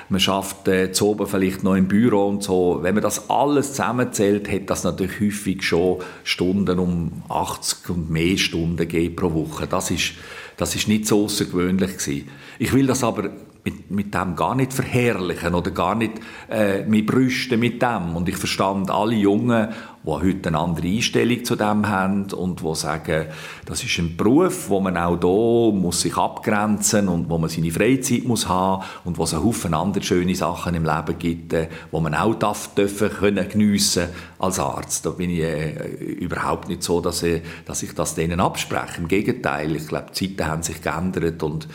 man 0.07 0.21
schafft 0.21 0.65
äh, 0.69 0.93
zu 0.93 1.09
oben 1.09 1.27
vielleicht 1.27 1.63
noch 1.63 1.75
im 1.75 1.89
Büro 1.89 2.27
und 2.27 2.41
so. 2.41 2.79
Wenn 2.81 2.95
man 2.95 3.03
das 3.03 3.29
alles 3.29 3.71
zusammenzählt, 3.71 4.49
hat 4.49 4.69
das 4.69 4.85
natürlich 4.85 5.19
häufig 5.19 5.63
schon 5.63 5.97
Stunden 6.23 6.79
um 6.79 7.23
80 7.27 7.89
und 7.89 8.09
mehr 8.09 8.37
Stunden 8.37 8.77
gegeben 8.77 9.17
pro 9.17 9.33
Woche. 9.33 9.67
Das 9.67 9.91
ist, 9.91 10.13
das 10.59 10.75
ist 10.75 10.89
nicht 10.89 11.07
so 11.07 11.23
außergewöhnlich 11.23 11.97
gewesen. 11.97 12.29
Ich 12.59 12.73
will 12.73 12.85
das 12.85 13.03
aber 13.03 13.29
mit, 13.63 13.91
mit 13.91 14.13
dem 14.13 14.35
gar 14.35 14.55
nicht 14.55 14.73
verherrlichen 14.73 15.53
oder 15.53 15.71
gar 15.71 15.95
nicht 15.95 16.13
äh, 16.49 16.83
mich 16.83 17.05
brüsten 17.05 17.59
mit 17.59 17.81
dem. 17.81 18.15
Und 18.15 18.29
ich 18.29 18.37
verstand 18.37 18.89
alle 18.89 19.15
Jungen, 19.15 19.69
die 20.03 20.09
heute 20.09 20.49
eine 20.49 20.59
andere 20.59 20.87
Einstellung 20.87 21.43
zu 21.43 21.55
dem 21.57 21.87
haben 21.87 22.31
und 22.31 22.61
die 22.61 22.75
sagen, 22.75 23.25
das 23.65 23.83
ist 23.83 23.97
ein 23.97 24.15
Beruf, 24.15 24.69
wo 24.69 24.79
man 24.79 24.95
auch 24.95 25.17
da 25.17 25.77
muss 25.77 26.01
sich 26.01 26.15
abgrenzen 26.15 27.09
und 27.09 27.29
wo 27.29 27.37
man 27.37 27.49
seine 27.49 27.69
Freizeit 27.69 28.23
muss 28.23 28.47
haben 28.47 28.83
und 29.03 29.17
wo 29.17 29.23
es 29.23 29.33
einen 29.33 29.43
Haufen 29.43 29.73
andere 29.73 30.03
schöne 30.03 30.35
Sachen 30.35 30.75
im 30.75 30.85
Leben 30.85 31.19
gibt, 31.19 31.53
äh, 31.53 31.67
wo 31.91 31.99
man 31.99 32.15
auch 32.15 32.35
darf, 32.35 32.73
dürfen 32.75 33.09
können 33.09 33.47
geniessen 33.49 34.07
als 34.39 34.59
Arzt. 34.59 35.05
Da 35.05 35.09
bin 35.09 35.29
ich 35.31 35.41
äh, 35.41 35.73
überhaupt 35.97 36.69
nicht 36.69 36.81
so, 36.81 37.01
dass 37.01 37.21
ich, 37.23 37.41
dass 37.65 37.83
ich 37.83 37.93
das 37.93 38.15
denen 38.15 38.39
abspreche. 38.39 38.99
Im 38.99 39.07
Gegenteil, 39.09 39.75
ich 39.75 39.87
glaube, 39.87 40.07
die 40.17 40.35
Zeiten 40.35 40.49
haben 40.49 40.63
sich 40.63 40.81
geändert 40.81 41.43
und 41.43 41.67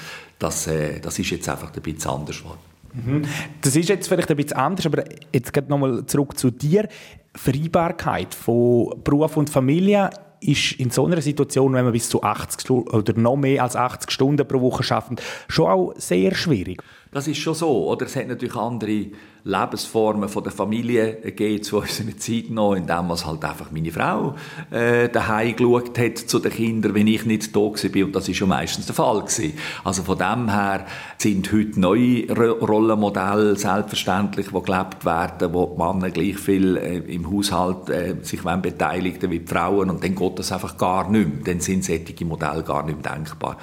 das, 0.45 0.67
äh, 0.67 1.01
das 1.01 1.19
ist 1.19 1.31
jetzt 1.31 1.49
einfach 1.49 1.75
ein 1.75 1.83
bisschen 1.83 2.11
anders 2.11 2.39
geworden. 2.39 2.59
Mhm. 2.93 3.23
Das 3.61 3.75
ist 3.75 3.89
jetzt 3.89 4.09
vielleicht 4.09 4.31
ein 4.31 4.37
bisschen 4.37 4.57
anders, 4.57 4.87
aber 4.87 5.05
jetzt 5.33 5.53
geht 5.53 5.69
nochmal 5.69 6.07
zurück 6.07 6.39
zu 6.39 6.51
dir. 6.51 6.89
Vereinbarkeit 7.35 8.35
von 8.35 8.95
Beruf 9.03 9.37
und 9.37 9.51
Familie 9.51 10.11
ist 10.41 10.73
in 10.73 10.91
so 10.91 11.07
einer 11.07 11.21
Situation, 11.23 11.73
wenn 11.73 11.85
man 11.85 11.93
bis 11.93 12.09
zu 12.09 12.23
80 12.23 12.71
oder 12.71 13.15
noch 13.15 13.37
mehr 13.37 13.63
als 13.63 13.75
80 13.75 14.11
Stunden 14.11 14.47
pro 14.47 14.61
Woche 14.61 14.83
schafft, 14.83 15.13
schon 15.49 15.67
auch 15.67 15.95
sehr 15.97 16.35
schwierig. 16.35 16.83
Das 17.15 17.29
ist 17.29 17.39
schon 17.39 17.55
so. 17.55 17.87
Oder 17.87 18.07
es 18.07 18.17
hat 18.17 18.27
natürlich 18.27 18.57
andere 18.57 19.07
Lebensformen 19.45 20.29
von 20.29 20.43
der 20.43 20.51
Familie 20.51 21.21
gegeben 21.23 21.63
zu 21.63 21.77
unserer 21.81 22.17
Zeit 22.17 22.51
noch, 22.51 22.75
in 22.75 22.89
dem 22.89 23.09
was 23.09 23.25
halt 23.25 23.45
einfach 23.45 23.71
meine 23.71 23.93
Frau 23.93 24.35
äh, 24.73 25.09
daheim 25.09 25.55
geschaut 25.55 25.97
hat 25.97 26.19
zu 26.19 26.41
den 26.41 26.51
Kindern, 26.51 26.93
wenn 26.93 27.07
ich 27.07 27.25
nicht 27.25 27.55
da 27.55 27.61
war. 27.61 28.05
Und 28.05 28.17
das 28.17 28.29
ist 28.29 28.37
schon 28.37 28.49
meistens 28.49 28.87
der 28.87 28.97
Fall 28.97 29.21
gewesen. 29.21 29.53
Also 29.85 30.03
von 30.03 30.19
dem 30.19 30.51
her 30.51 30.87
sind 31.17 31.53
heute 31.53 31.79
neue 31.79 32.27
Rollenmodelle 32.33 33.55
selbstverständlich, 33.55 34.49
die 34.49 34.63
gelebt 34.63 35.05
werden, 35.05 35.55
wo 35.55 35.67
die 35.67 35.81
Männer 35.81 36.11
gleich 36.11 36.39
viel 36.39 36.77
äh, 36.77 36.97
im 37.15 37.31
Haushalt 37.31 37.91
äh, 37.91 38.17
sich 38.23 38.43
beteiligen 38.43 39.31
wie 39.31 39.39
die 39.39 39.47
Frauen. 39.47 39.89
Und 39.89 40.03
dann 40.03 40.17
geht 40.17 40.39
das 40.41 40.51
einfach 40.51 40.77
gar 40.77 41.09
nicht 41.09 41.29
mehr. 41.29 41.45
Dann 41.45 41.61
sind 41.61 41.85
solche 41.85 42.25
Modelle 42.25 42.65
gar 42.65 42.85
nicht 42.85 43.01
mehr 43.01 43.15
denkbar. 43.15 43.57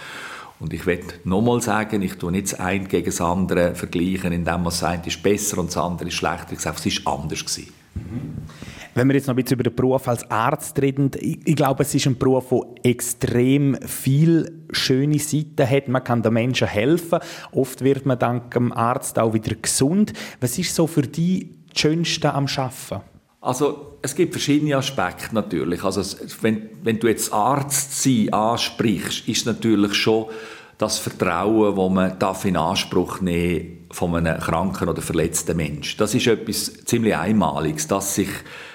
Und 0.62 0.74
ich 0.74 0.86
will 0.86 1.00
nochmal 1.24 1.60
sagen, 1.60 2.04
ich 2.04 2.13
tue 2.13 2.32
nicht 2.32 2.54
das 2.54 2.60
eine 2.60 2.86
gegen 2.86 3.08
das 3.08 3.19
andere 3.19 3.74
vergleichen, 3.74 4.32
indem 4.32 4.62
man 4.62 4.71
sagt, 4.71 5.08
ist 5.08 5.21
besser 5.24 5.58
und 5.58 5.67
das 5.67 5.78
andere 5.78 6.10
ist 6.10 6.13
schlechter. 6.13 6.54
Ich 6.54 6.60
sage, 6.60 6.78
es 6.78 6.86
ist 6.86 7.08
anders 7.08 7.39
gewesen. 7.39 7.74
Wenn 8.93 9.08
wir 9.08 9.15
jetzt 9.15 9.28
noch 9.28 9.34
ein 9.34 9.41
bisschen 9.41 9.56
über 9.56 9.63
den 9.63 9.76
Beruf 9.76 10.08
als 10.08 10.30
Arzt 10.30 10.80
reden, 10.80 11.12
ich, 11.19 11.39
ich 11.45 11.56
glaube, 11.56 11.82
es 11.84 11.95
ist 11.95 12.06
ein 12.06 12.17
Beruf, 12.17 12.50
der 12.50 12.91
extrem 12.91 13.76
viele 13.86 14.52
schöne 14.71 15.17
Seiten 15.17 15.67
hat. 15.67 15.88
Man 15.88 16.04
kann 16.04 16.21
den 16.21 16.34
Menschen 16.34 16.67
helfen. 16.67 17.19
Oft 17.54 17.84
wird 17.84 18.06
man 18.06 18.19
dank 18.19 18.52
dem 18.52 18.71
Arzt 18.71 19.17
auch 19.17 19.34
wieder 19.34 19.56
gesund. 19.56 20.13
Was 20.41 20.60
ist 20.60 20.76
so 20.76 20.88
für 20.88 21.04
dich 21.04 21.47
das 21.69 21.82
Schönste 21.82 22.34
am 22.34 22.45
Arbeiten? 22.45 23.11
Also 23.41 23.97
es 24.04 24.15
gibt 24.15 24.34
verschiedene 24.34 24.77
Aspekte 24.77 25.34
natürlich. 25.34 25.84
Also 25.84 26.04
wenn, 26.41 26.69
wenn 26.84 26.99
du 26.99 27.08
jetzt 27.08 27.34
Arzt 27.34 28.04
sein 28.04 28.32
ansprichst, 28.32 29.27
ist 29.27 29.47
natürlich 29.47 29.95
schon 29.95 30.27
das 30.77 30.99
Vertrauen, 30.99 31.75
das 31.75 31.89
man 31.89 32.19
darf 32.19 32.45
in 32.45 32.56
Anspruch 32.56 33.19
nehmen 33.21 33.88
von 33.91 34.15
einem 34.15 34.39
kranken 34.39 34.89
oder 34.89 35.01
verletzten 35.01 35.58
Mensch. 35.58 35.97
Das 35.97 36.13
ist 36.15 36.27
etwas 36.27 36.86
ziemlich 36.86 37.15
Einmaliges, 37.15 37.88
dass 37.88 38.15
sich 38.15 38.30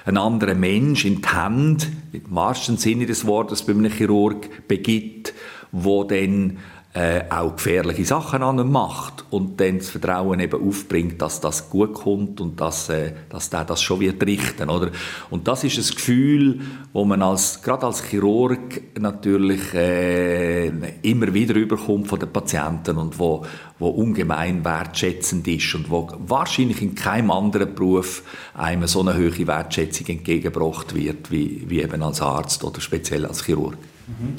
ein 0.04 0.16
anderer 0.16 0.54
Mensch 0.54 1.04
in 1.04 1.22
die 1.22 1.28
Hände, 1.28 1.86
im 2.12 2.22
wahrsten 2.28 2.76
Sinne 2.76 3.06
des 3.06 3.26
Wortes, 3.26 3.62
bei 3.62 3.72
einem 3.72 3.90
Chirurg 3.90 4.68
begibt, 4.68 5.32
wo 5.72 6.04
dann 6.04 6.58
äh, 6.96 7.24
auch 7.28 7.56
gefährliche 7.56 8.06
Sachen 8.06 8.42
an 8.42 8.58
ihm 8.58 8.72
macht 8.72 9.26
und 9.28 9.60
dann 9.60 9.78
das 9.78 9.90
Vertrauen 9.90 10.40
eben 10.40 10.66
aufbringt, 10.66 11.20
dass 11.20 11.42
das 11.42 11.68
gut 11.68 11.92
kommt 11.92 12.40
und 12.40 12.58
dass, 12.58 12.88
äh, 12.88 13.12
dass 13.28 13.50
der 13.50 13.66
das 13.66 13.82
schon 13.82 14.00
wird 14.00 14.24
richten, 14.24 14.70
oder? 14.70 14.90
Und 15.28 15.46
das 15.46 15.62
ist 15.62 15.76
ein 15.76 15.94
Gefühl, 15.94 16.60
wo 16.94 17.04
man 17.04 17.20
als, 17.20 17.60
gerade 17.60 17.84
als 17.84 18.02
Chirurg 18.02 18.80
natürlich 18.98 19.74
äh, 19.74 20.68
immer 21.02 21.34
wieder 21.34 21.54
überkommt 21.56 22.08
von 22.08 22.18
den 22.18 22.32
Patienten 22.32 22.96
und 22.96 23.18
wo, 23.18 23.44
wo 23.78 23.88
ungemein 23.88 24.64
wertschätzend 24.64 25.46
ist 25.48 25.74
und 25.74 25.90
wo 25.90 26.08
wahrscheinlich 26.26 26.80
in 26.80 26.94
keinem 26.94 27.30
anderen 27.30 27.74
Beruf 27.74 28.22
einem 28.54 28.86
so 28.86 29.00
eine 29.00 29.14
hohe 29.14 29.46
Wertschätzung 29.46 30.06
entgegengebracht 30.06 30.94
wird, 30.94 31.30
wie, 31.30 31.62
wie 31.68 31.82
eben 31.82 32.02
als 32.02 32.22
Arzt 32.22 32.64
oder 32.64 32.80
speziell 32.80 33.26
als 33.26 33.44
Chirurg. 33.44 33.76
Mhm 34.06 34.36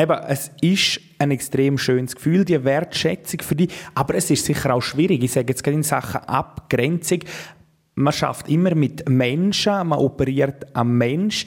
eben, 0.00 0.18
es 0.28 0.50
ist 0.60 1.00
ein 1.18 1.30
extrem 1.30 1.78
schönes 1.78 2.16
Gefühl, 2.16 2.44
die 2.44 2.64
Wertschätzung 2.64 3.40
für 3.40 3.54
dich, 3.54 3.72
aber 3.94 4.14
es 4.14 4.30
ist 4.30 4.44
sicher 4.44 4.74
auch 4.74 4.80
schwierig. 4.80 5.22
Ich 5.22 5.32
sage 5.32 5.48
jetzt 5.48 5.62
gerade 5.62 5.76
in 5.76 5.82
Sachen 5.82 6.22
Abgrenzung, 6.22 7.20
man 7.94 8.12
schafft 8.12 8.48
immer 8.48 8.74
mit 8.74 9.08
Menschen, 9.08 9.88
man 9.88 9.98
operiert 9.98 10.74
am 10.74 10.96
Mensch 10.96 11.44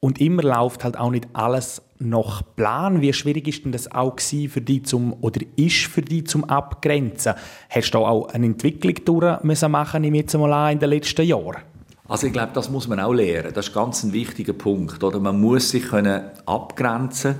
und 0.00 0.20
immer 0.20 0.42
läuft 0.42 0.84
halt 0.84 0.98
auch 0.98 1.10
nicht 1.10 1.26
alles 1.32 1.82
nach 1.98 2.42
Plan. 2.56 3.00
Wie 3.00 3.12
schwierig 3.12 3.48
ist 3.48 3.64
denn 3.64 3.72
das 3.72 3.90
auch 3.90 4.14
für 4.20 4.60
dich 4.60 4.84
zum, 4.84 5.16
oder 5.20 5.40
ist 5.56 5.86
für 5.86 6.02
dich 6.02 6.26
zum 6.26 6.44
Abgrenzen? 6.44 7.34
Hast 7.70 7.90
du 7.92 7.98
auch 7.98 8.28
eine 8.28 8.46
Entwicklung 8.46 8.94
durch 9.04 9.42
müssen 9.42 9.70
machen, 9.70 10.04
jetzt 10.14 10.34
mal 10.34 10.52
an, 10.52 10.74
in 10.74 10.78
den 10.78 10.90
letzten 10.90 11.22
Jahren? 11.22 11.62
Also 12.06 12.26
ich 12.26 12.32
glaube, 12.32 12.52
das 12.54 12.70
muss 12.70 12.88
man 12.88 13.00
auch 13.00 13.12
lernen. 13.12 13.52
Das 13.52 13.68
ist 13.68 13.74
ganz 13.74 14.02
ein 14.02 14.12
wichtiger 14.12 14.54
Punkt. 14.54 15.02
Oder? 15.02 15.20
Man 15.20 15.40
muss 15.40 15.70
sich 15.70 15.84
können 15.88 16.22
abgrenzen 16.46 17.36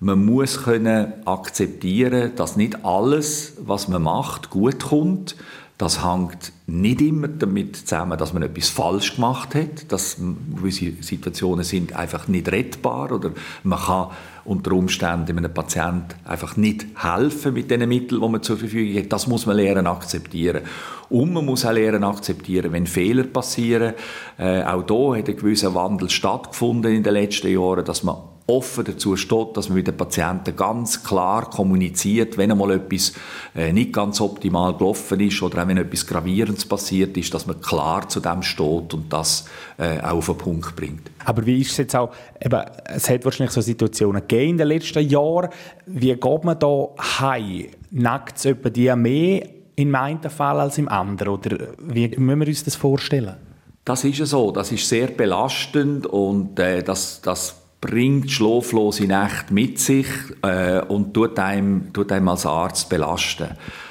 man 0.00 0.24
muss 0.24 0.62
können 0.62 1.12
akzeptieren, 1.24 2.32
dass 2.36 2.56
nicht 2.56 2.84
alles, 2.84 3.54
was 3.60 3.88
man 3.88 4.02
macht, 4.02 4.50
gut 4.50 4.84
kommt. 4.84 5.36
Das 5.76 6.04
hängt 6.04 6.52
nicht 6.66 7.00
immer 7.00 7.28
damit 7.28 7.76
zusammen, 7.76 8.18
dass 8.18 8.32
man 8.32 8.42
etwas 8.42 8.68
falsch 8.68 9.14
gemacht 9.14 9.54
hat, 9.54 9.92
dass 9.92 10.16
gewisse 10.56 10.92
Situationen 11.00 11.64
sind 11.64 11.94
einfach 11.94 12.26
nicht 12.26 12.50
rettbar 12.50 13.12
oder 13.12 13.30
man 13.62 13.78
kann 13.78 14.08
unter 14.44 14.72
Umständen 14.72 15.38
einem 15.38 15.54
Patienten 15.54 16.16
einfach 16.24 16.56
nicht 16.56 16.86
helfen 16.96 17.54
mit 17.54 17.70
den 17.70 17.88
Mitteln, 17.88 18.20
die 18.20 18.28
man 18.28 18.42
zur 18.42 18.56
Verfügung 18.56 19.00
hat. 19.00 19.12
Das 19.12 19.28
muss 19.28 19.46
man 19.46 19.56
lernen 19.56 19.86
akzeptieren. 19.86 20.62
Und 21.10 21.32
man 21.32 21.44
muss 21.44 21.64
auch 21.64 21.72
lernen 21.72 22.02
akzeptieren, 22.02 22.72
wenn 22.72 22.86
Fehler 22.86 23.24
passieren. 23.24 23.94
Äh, 24.36 24.64
auch 24.64 24.82
da 24.82 25.16
hat 25.16 25.28
ein 25.28 25.36
gewisser 25.36 25.74
Wandel 25.74 26.10
stattgefunden 26.10 26.92
in 26.92 27.04
den 27.04 27.12
letzten 27.12 27.52
Jahren, 27.52 27.84
dass 27.84 28.02
man 28.02 28.16
offen 28.48 28.84
dazu 28.84 29.14
steht, 29.14 29.56
dass 29.56 29.68
man 29.68 29.76
mit 29.76 29.86
den 29.86 29.96
Patienten 29.96 30.56
ganz 30.56 31.04
klar 31.04 31.50
kommuniziert, 31.50 32.38
wenn 32.38 32.50
einmal 32.50 32.70
etwas 32.72 33.12
äh, 33.54 33.72
nicht 33.74 33.92
ganz 33.92 34.22
optimal 34.22 34.74
gelaufen 34.74 35.20
ist 35.20 35.42
oder 35.42 35.62
auch 35.62 35.68
wenn 35.68 35.76
etwas 35.76 36.06
Gravierendes 36.06 36.64
passiert 36.64 37.16
ist, 37.18 37.32
dass 37.34 37.46
man 37.46 37.60
klar 37.60 38.08
zu 38.08 38.20
dem 38.20 38.42
steht 38.42 38.94
und 38.94 39.12
das 39.12 39.44
äh, 39.76 40.00
auch 40.00 40.16
auf 40.16 40.26
den 40.26 40.38
Punkt 40.38 40.74
bringt. 40.74 41.10
Aber 41.26 41.44
wie 41.44 41.60
ist 41.60 41.72
es 41.72 41.76
jetzt 41.76 41.94
auch, 41.94 42.10
eben, 42.40 42.62
es 42.86 43.10
hat 43.10 43.24
wahrscheinlich 43.26 43.52
so 43.52 43.60
Situationen 43.60 44.22
gegeben 44.22 44.52
in 44.52 44.58
den 44.58 44.68
letzten 44.68 45.06
Jahren, 45.06 45.50
wie 45.84 46.14
geht 46.14 46.44
man 46.44 46.58
da 46.58 46.88
heim? 47.20 47.66
Nackt 47.90 48.42
es 48.42 48.56
die 48.72 48.96
mehr 48.96 49.46
im 49.76 49.94
einen 49.94 50.30
Fall 50.30 50.60
als 50.60 50.78
im 50.78 50.88
anderen? 50.88 51.34
Oder 51.34 51.58
wie 51.82 52.08
müssen 52.16 52.40
wir 52.40 52.48
uns 52.48 52.64
das 52.64 52.76
vorstellen? 52.76 53.36
Das 53.84 54.04
ist 54.04 54.18
ja 54.18 54.26
so, 54.26 54.52
das 54.52 54.72
ist 54.72 54.88
sehr 54.88 55.08
belastend 55.08 56.06
und 56.06 56.58
äh, 56.58 56.82
das, 56.82 57.20
das 57.20 57.54
bringt 57.80 58.30
schlaflose 58.30 59.04
Nächte 59.04 59.54
mit 59.54 59.78
sich 59.78 60.06
äh, 60.42 60.80
und 60.80 61.14
tut 61.14 61.38
einem, 61.38 61.92
tut 61.92 62.10
einem 62.10 62.28
als 62.28 62.44
Arzt 62.44 62.88
belasten. 62.88 63.48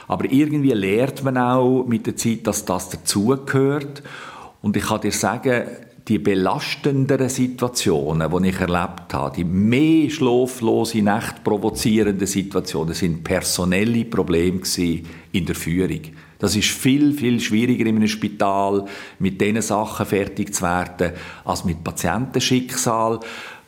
Aber 0.08 0.26
irgendwie 0.32 0.72
lernt 0.72 1.24
man 1.24 1.38
auch 1.38 1.86
mit 1.86 2.06
der 2.06 2.16
Zeit, 2.16 2.48
dass 2.48 2.66
das 2.66 2.90
dazugehört. 2.90 4.04
Und 4.62 4.76
ich 4.76 4.86
kann 4.86 5.02
dir 5.02 5.12
sagen, 5.12 5.64
die 6.08 6.20
belastenderen 6.20 7.28
Situationen, 7.28 8.32
die 8.32 8.50
ich 8.50 8.60
erlebt 8.60 9.14
habe, 9.14 9.36
die 9.36 9.44
mehr 9.44 10.10
schlaflose 10.10 11.02
Nächte 11.02 11.42
provozierenden 11.44 12.28
Situationen, 12.28 12.94
sind 12.94 13.24
personelle 13.24 14.06
Probleme 14.06 14.62
in 15.34 15.46
der 15.46 15.56
Führung. 15.56 16.02
Das 16.40 16.56
ist 16.56 16.70
viel, 16.70 17.14
viel 17.14 17.40
schwieriger 17.40 17.88
in 17.88 17.98
einem 17.98 18.08
Spital, 18.08 18.86
mit 19.20 19.42
diesen 19.42 19.62
Sachen 19.62 20.06
fertig 20.06 20.54
zu 20.54 20.64
werden, 20.64 21.14
als 21.44 21.66
mit 21.66 21.84
Patientenschicksal. 21.84 23.20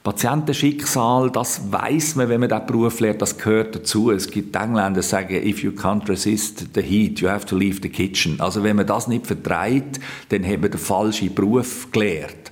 Patientenschicksal, 0.03 1.29
das 1.29 1.71
weiß 1.71 2.15
man, 2.15 2.29
wenn 2.29 2.39
man 2.39 2.49
diesen 2.49 2.65
Beruf 2.65 3.01
lernt, 3.01 3.21
das 3.21 3.37
gehört 3.37 3.75
dazu. 3.75 4.11
Es 4.11 4.31
gibt 4.31 4.55
Engländer, 4.55 5.01
die 5.01 5.07
sagen, 5.07 5.35
if 5.45 5.61
you 5.61 5.71
can't 5.71 6.07
resist 6.07 6.67
the 6.73 6.81
heat, 6.81 7.19
you 7.19 7.27
have 7.27 7.45
to 7.45 7.57
leave 7.57 7.79
the 7.81 7.89
kitchen. 7.89 8.39
Also 8.39 8.63
wenn 8.63 8.77
man 8.77 8.87
das 8.87 9.09
nicht 9.09 9.27
vertreibt, 9.27 9.99
dann 10.29 10.45
haben 10.45 10.61
wir 10.63 10.69
den 10.69 10.79
falschen 10.79 11.35
Beruf 11.35 11.91
gelehrt. 11.91 12.51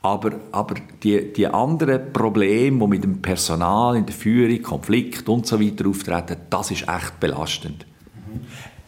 Aber, 0.00 0.32
aber 0.52 0.76
die, 1.02 1.32
die 1.32 1.46
anderen 1.46 2.12
Probleme, 2.12 2.78
die 2.78 2.86
mit 2.86 3.04
dem 3.04 3.20
Personal 3.20 3.96
in 3.96 4.06
der 4.06 4.14
Führung, 4.14 4.62
Konflikt 4.62 5.28
und 5.28 5.46
so 5.46 5.60
weiter 5.60 5.88
auftreten, 5.88 6.36
das 6.48 6.70
ist 6.70 6.82
echt 6.88 7.20
belastend. 7.20 7.84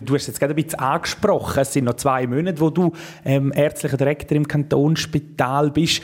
Du 0.00 0.14
hast 0.14 0.28
jetzt 0.28 0.38
gerade 0.38 0.54
ein 0.54 0.62
bisschen 0.62 0.78
angesprochen, 0.78 1.60
es 1.60 1.72
sind 1.72 1.84
noch 1.84 1.94
zwei 1.94 2.24
Monate, 2.26 2.60
wo 2.60 2.70
du 2.70 2.92
ähm, 3.24 3.52
ärztlicher 3.52 3.96
Direktor 3.96 4.36
im 4.36 4.46
Kantonsspital 4.46 5.72
bist. 5.72 6.02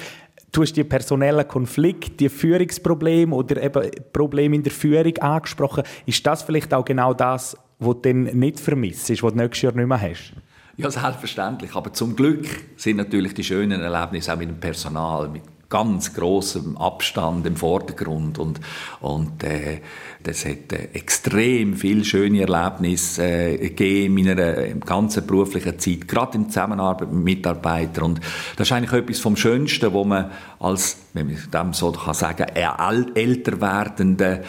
Du 0.54 0.62
hast 0.62 0.74
die 0.74 0.84
personellen 0.84 1.48
Konflikte, 1.48 2.12
die 2.12 2.28
Führungsprobleme 2.28 3.34
oder 3.34 3.60
eben 3.60 3.90
Probleme 4.12 4.54
in 4.54 4.62
der 4.62 4.70
Führung 4.70 5.18
angesprochen. 5.18 5.82
Ist 6.06 6.24
das 6.24 6.44
vielleicht 6.44 6.72
auch 6.72 6.84
genau 6.84 7.12
das, 7.12 7.56
die 7.80 7.84
du 7.84 7.94
dann 7.94 8.22
nicht 8.22 8.60
vermisst, 8.60 9.08
die 9.08 9.16
du 9.16 9.28
nächstes 9.30 9.62
Jahr 9.62 9.72
nicht 9.72 9.88
mehr 9.88 10.00
hast? 10.00 10.32
Ja, 10.76 10.92
selbstverständlich. 10.92 11.74
Aber 11.74 11.92
zum 11.92 12.14
Glück 12.14 12.46
sind 12.76 12.98
natürlich 12.98 13.34
die 13.34 13.42
schönen 13.42 13.80
Erlebnisse 13.80 14.32
auch 14.32 14.36
mit 14.36 14.48
dem 14.48 14.60
Personal, 14.60 15.28
mit 15.28 15.42
ganz 15.68 16.14
großem 16.14 16.76
Abstand 16.78 17.44
im 17.48 17.56
Vordergrund 17.56 18.38
und, 18.38 18.60
und 19.00 19.42
äh, 19.42 19.80
das 20.24 20.46
hat 20.46 20.72
äh, 20.72 20.88
extrem 20.94 21.76
viele 21.76 22.04
schöne 22.04 22.40
Erlebnisse 22.40 23.22
äh, 23.22 23.58
gegeben 23.58 24.18
in 24.18 24.26
meiner 24.26 24.58
äh, 24.58 24.74
ganzen 24.84 25.26
beruflichen 25.26 25.78
Zeit, 25.78 26.08
gerade 26.08 26.38
in 26.38 26.48
Zusammenarbeit 26.48 27.12
mit 27.12 27.24
Mitarbeitern. 27.24 28.04
Und 28.04 28.20
das 28.56 28.68
ist 28.68 28.72
eigentlich 28.72 28.92
etwas 28.92 29.20
vom 29.20 29.36
Schönsten, 29.36 29.92
wo 29.92 30.04
man 30.04 30.30
als, 30.58 30.96
wenn 31.12 31.26
man 31.26 31.36
dem 31.52 31.72
so 31.74 31.92
kann 31.92 32.14
sagen, 32.14 32.46
älter 33.14 33.60
werdender 33.60 34.40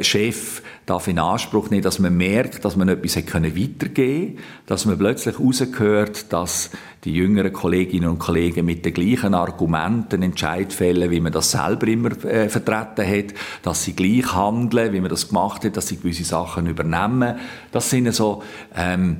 Chef 0.00 0.62
darf 0.86 1.08
in 1.08 1.18
Anspruch 1.18 1.70
nehmen, 1.70 1.82
dass 1.82 1.98
man 1.98 2.16
merkt, 2.16 2.64
dass 2.64 2.76
man 2.76 2.88
etwas 2.88 3.16
können 3.26 3.56
weitergeben 3.56 4.38
dass 4.66 4.84
man 4.84 4.98
plötzlich 4.98 5.38
herausgehört, 5.38 6.32
dass 6.32 6.70
die 7.04 7.14
jüngeren 7.14 7.52
Kolleginnen 7.52 8.08
und 8.08 8.18
Kollegen 8.18 8.66
mit 8.66 8.84
den 8.84 8.92
gleichen 8.92 9.32
Argumenten 9.32 10.22
Entscheid 10.22 10.72
fällen, 10.72 11.10
wie 11.10 11.20
man 11.20 11.32
das 11.32 11.52
selber 11.52 11.86
immer 11.86 12.10
äh, 12.24 12.48
vertreten 12.48 13.06
hat, 13.06 13.34
dass 13.62 13.84
sie 13.84 13.94
gleich 13.94 14.34
handeln, 14.34 14.92
wie 14.92 15.00
man 15.00 15.10
das 15.10 15.15
gemacht 15.24 15.64
hat, 15.64 15.76
dass 15.76 15.88
sie 15.88 15.96
gewisse 15.96 16.24
Sachen 16.24 16.66
übernehmen. 16.66 17.36
Das 17.72 17.90
sind 17.90 18.12
so 18.14 18.42
ähm, 18.74 19.18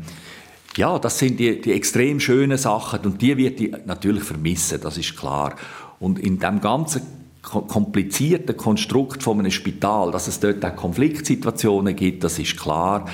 ja, 0.76 0.98
das 0.98 1.18
sind 1.18 1.40
die, 1.40 1.61
die 1.61 1.72
extrem 1.72 2.20
schönen 2.20 2.59
Sachen 2.59 3.00
und 3.00 3.22
die 3.22 3.37
wird 3.37 3.61
ich 3.61 3.74
natürlich 3.87 4.24
vermissen, 4.24 4.78
das 4.80 4.98
ist 4.98 5.16
klar. 5.16 5.56
Und 5.98 6.18
in 6.18 6.38
dem 6.38 6.61
ganzen 6.61 7.02
komplizierten 7.42 8.56
Konstrukt 8.56 9.22
von 9.22 9.38
einem 9.38 9.50
Spital, 9.50 10.11
dass 10.11 10.26
es 10.26 10.40
dort 10.40 10.64
auch 10.64 10.76
Konfliktsituationen 10.76 11.94
gibt, 11.94 12.24
das 12.24 12.38
ist 12.38 12.59
klar. 12.59 13.06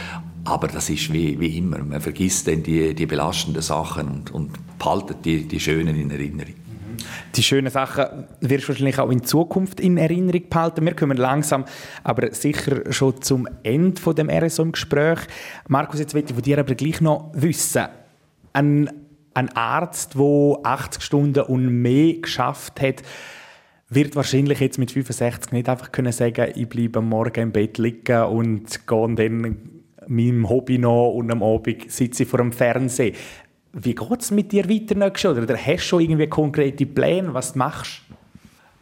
Aber 0.44 0.66
das 0.66 0.90
ist 0.90 1.12
wie, 1.12 1.38
wie 1.38 1.58
immer. 1.58 1.78
Man 1.78 2.00
vergisst 2.00 2.48
dann 2.48 2.64
die, 2.64 2.94
die 2.94 3.06
belastenden 3.06 3.62
Sachen 3.62 4.08
und, 4.08 4.30
und 4.32 4.50
behaltet 4.78 5.18
die, 5.24 5.46
die 5.46 5.60
schönen 5.60 5.94
in 5.94 6.10
Erinnerung. 6.10 6.54
Die 7.34 7.42
schönen 7.42 7.70
Sachen 7.70 8.26
wirst 8.40 8.64
du 8.64 8.68
wahrscheinlich 8.68 8.98
auch 8.98 9.10
in 9.10 9.24
Zukunft 9.24 9.80
in 9.80 9.96
Erinnerung 9.96 10.48
behalten. 10.48 10.84
Wir 10.84 10.94
kommen 10.94 11.16
langsam, 11.16 11.64
aber 12.04 12.32
sicher 12.32 12.92
schon 12.92 13.20
zum 13.22 13.48
Ende 13.62 14.00
von 14.00 14.14
dem 14.14 14.30
RSO 14.30 14.62
im 14.62 14.72
Gespräch. 14.72 15.20
Markus, 15.68 16.00
jetzt 16.00 16.14
möchte 16.14 16.30
ich 16.30 16.34
von 16.34 16.42
dir 16.42 16.58
aber 16.58 16.74
gleich 16.74 17.00
noch 17.00 17.30
wissen. 17.34 17.86
Ein, 18.52 18.90
ein 19.34 19.48
Arzt, 19.56 20.14
der 20.14 20.58
80 20.62 21.02
Stunden 21.02 21.42
und 21.44 21.68
mehr 21.68 22.14
geschafft 22.14 22.80
hat, 22.80 23.02
wird 23.88 24.16
wahrscheinlich 24.16 24.60
jetzt 24.60 24.78
mit 24.78 24.90
65 24.90 25.52
nicht 25.52 25.68
einfach 25.68 25.92
können 25.92 26.12
sagen, 26.12 26.52
ich 26.54 26.68
bleibe 26.68 27.02
morgen 27.02 27.40
im 27.40 27.52
Bett 27.52 27.78
liegen 27.78 28.22
und 28.24 28.86
gehe 28.86 29.14
dann 29.14 29.56
meinem 30.08 30.48
Hobby 30.48 30.78
noch 30.78 31.10
und 31.10 31.30
am 31.30 31.42
Abend 31.42 31.90
sitze 31.90 32.22
ich 32.22 32.28
vor 32.28 32.38
dem 32.38 32.52
Fernsehen. 32.52 33.14
Wie 33.72 33.94
geht 33.94 34.20
es 34.20 34.30
mit 34.30 34.52
dir 34.52 34.68
weiter 34.68 34.94
nächstes 34.94 35.22
Jahr? 35.22 35.42
Oder 35.42 35.56
hast 35.56 35.66
du 35.66 35.78
schon 35.78 36.00
irgendwie 36.02 36.26
konkrete 36.26 36.86
Pläne, 36.86 37.32
was 37.32 37.54
du 37.54 37.58
machst? 37.58 38.02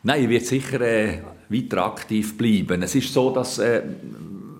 Nein, 0.02 0.24
ich 0.24 0.28
werde 0.30 0.44
sicher 0.44 0.80
äh, 0.80 1.18
weiter 1.48 1.84
aktiv 1.84 2.36
bleiben. 2.36 2.82
Es 2.82 2.94
ist 2.94 3.12
so, 3.12 3.30
dass 3.30 3.58
äh, 3.58 3.82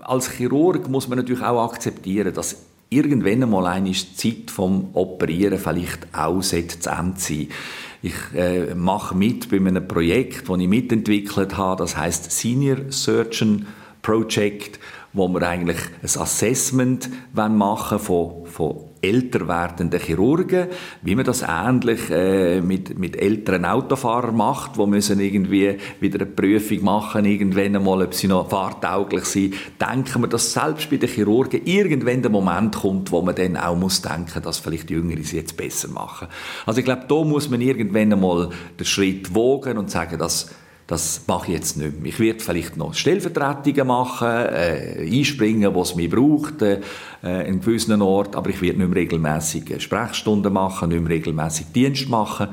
als 0.02 0.30
Chirurg 0.30 0.88
muss 0.88 1.08
man 1.08 1.18
natürlich 1.18 1.42
auch 1.42 1.72
akzeptieren, 1.72 2.32
dass 2.32 2.64
irgendwann 2.90 3.42
einmal 3.42 3.66
eine 3.66 3.92
Zeit 3.92 4.50
vom 4.50 4.90
Operieren 4.92 5.58
vielleicht 5.58 6.06
auch 6.12 6.40
zu 6.40 6.56
Ende 6.56 6.74
sein 6.78 7.48
ich 8.02 8.14
äh, 8.34 8.74
mache 8.74 9.14
mit 9.14 9.50
bei 9.50 9.58
einem 9.58 9.86
Projekt, 9.86 10.48
das 10.48 10.58
ich 10.58 10.68
mitentwickelt 10.68 11.56
habe, 11.56 11.82
das 11.82 11.96
heißt 11.96 12.32
Senior 12.32 12.78
Surgeon 12.88 13.66
Project, 14.00 14.80
wo 15.12 15.28
wir 15.28 15.42
eigentlich 15.42 15.78
ein 16.02 16.20
Assessment 16.20 17.08
machen 17.32 17.98
von, 17.98 18.46
von 18.46 18.90
älter 19.02 19.48
werdenden 19.48 19.98
Chirurgen, 19.98 20.68
wie 21.02 21.14
man 21.14 21.24
das 21.24 21.42
ähnlich 21.42 22.10
äh, 22.10 22.60
mit, 22.60 22.98
mit 22.98 23.16
älteren 23.16 23.64
Autofahrern 23.64 24.36
macht, 24.36 24.76
wo 24.76 24.86
müssen 24.86 25.20
irgendwie 25.20 25.78
wieder 26.00 26.20
eine 26.20 26.30
Prüfung 26.30 26.84
machen, 26.84 27.24
irgendwann 27.24 27.76
einmal, 27.76 28.02
ob 28.02 28.14
sie 28.14 28.28
noch 28.28 28.50
fahrtauglich 28.50 29.24
sind. 29.24 29.54
Denken 29.80 30.22
wir, 30.22 30.28
dass 30.28 30.52
selbst 30.52 30.90
bei 30.90 30.96
den 30.96 31.08
Chirurgen 31.08 31.62
irgendwann 31.64 32.22
der 32.22 32.30
Moment 32.30 32.76
kommt, 32.76 33.10
wo 33.10 33.22
man 33.22 33.34
dann 33.34 33.56
auch 33.56 33.76
muss 33.76 34.02
denken, 34.02 34.42
dass 34.42 34.58
vielleicht 34.58 34.90
Jüngere 34.90 35.22
sie 35.22 35.38
jetzt 35.38 35.56
besser 35.56 35.88
machen. 35.88 36.28
Also 36.66 36.80
ich 36.80 36.84
glaube, 36.84 37.06
da 37.08 37.24
muss 37.24 37.48
man 37.48 37.60
irgendwann 37.60 38.12
einmal 38.12 38.50
den 38.78 38.86
Schritt 38.86 39.34
wogen 39.34 39.78
und 39.78 39.90
sagen, 39.90 40.18
dass 40.18 40.50
das 40.90 41.22
mache 41.28 41.46
ich 41.46 41.54
jetzt 41.54 41.76
nicht 41.76 42.00
mehr. 42.00 42.08
Ich 42.08 42.18
werde 42.18 42.40
vielleicht 42.40 42.76
noch 42.76 42.94
Stellvertretungen 42.94 43.86
machen, 43.86 44.26
äh, 44.26 45.08
einspringen, 45.08 45.72
wo 45.72 45.82
es 45.82 45.94
mich 45.94 46.10
braucht, 46.10 46.62
äh, 46.62 46.80
in 47.22 47.60
gewissen 47.60 48.02
Ort, 48.02 48.34
aber 48.34 48.50
ich 48.50 48.60
werde 48.60 48.78
nicht 48.78 48.88
mehr 48.88 48.96
regelmäßig 48.96 49.80
Sprechstunden 49.80 50.52
machen, 50.52 50.88
nicht 50.88 51.00
mehr 51.00 51.10
regelmäßig 51.10 51.66
Dienst 51.72 52.08
machen. 52.08 52.48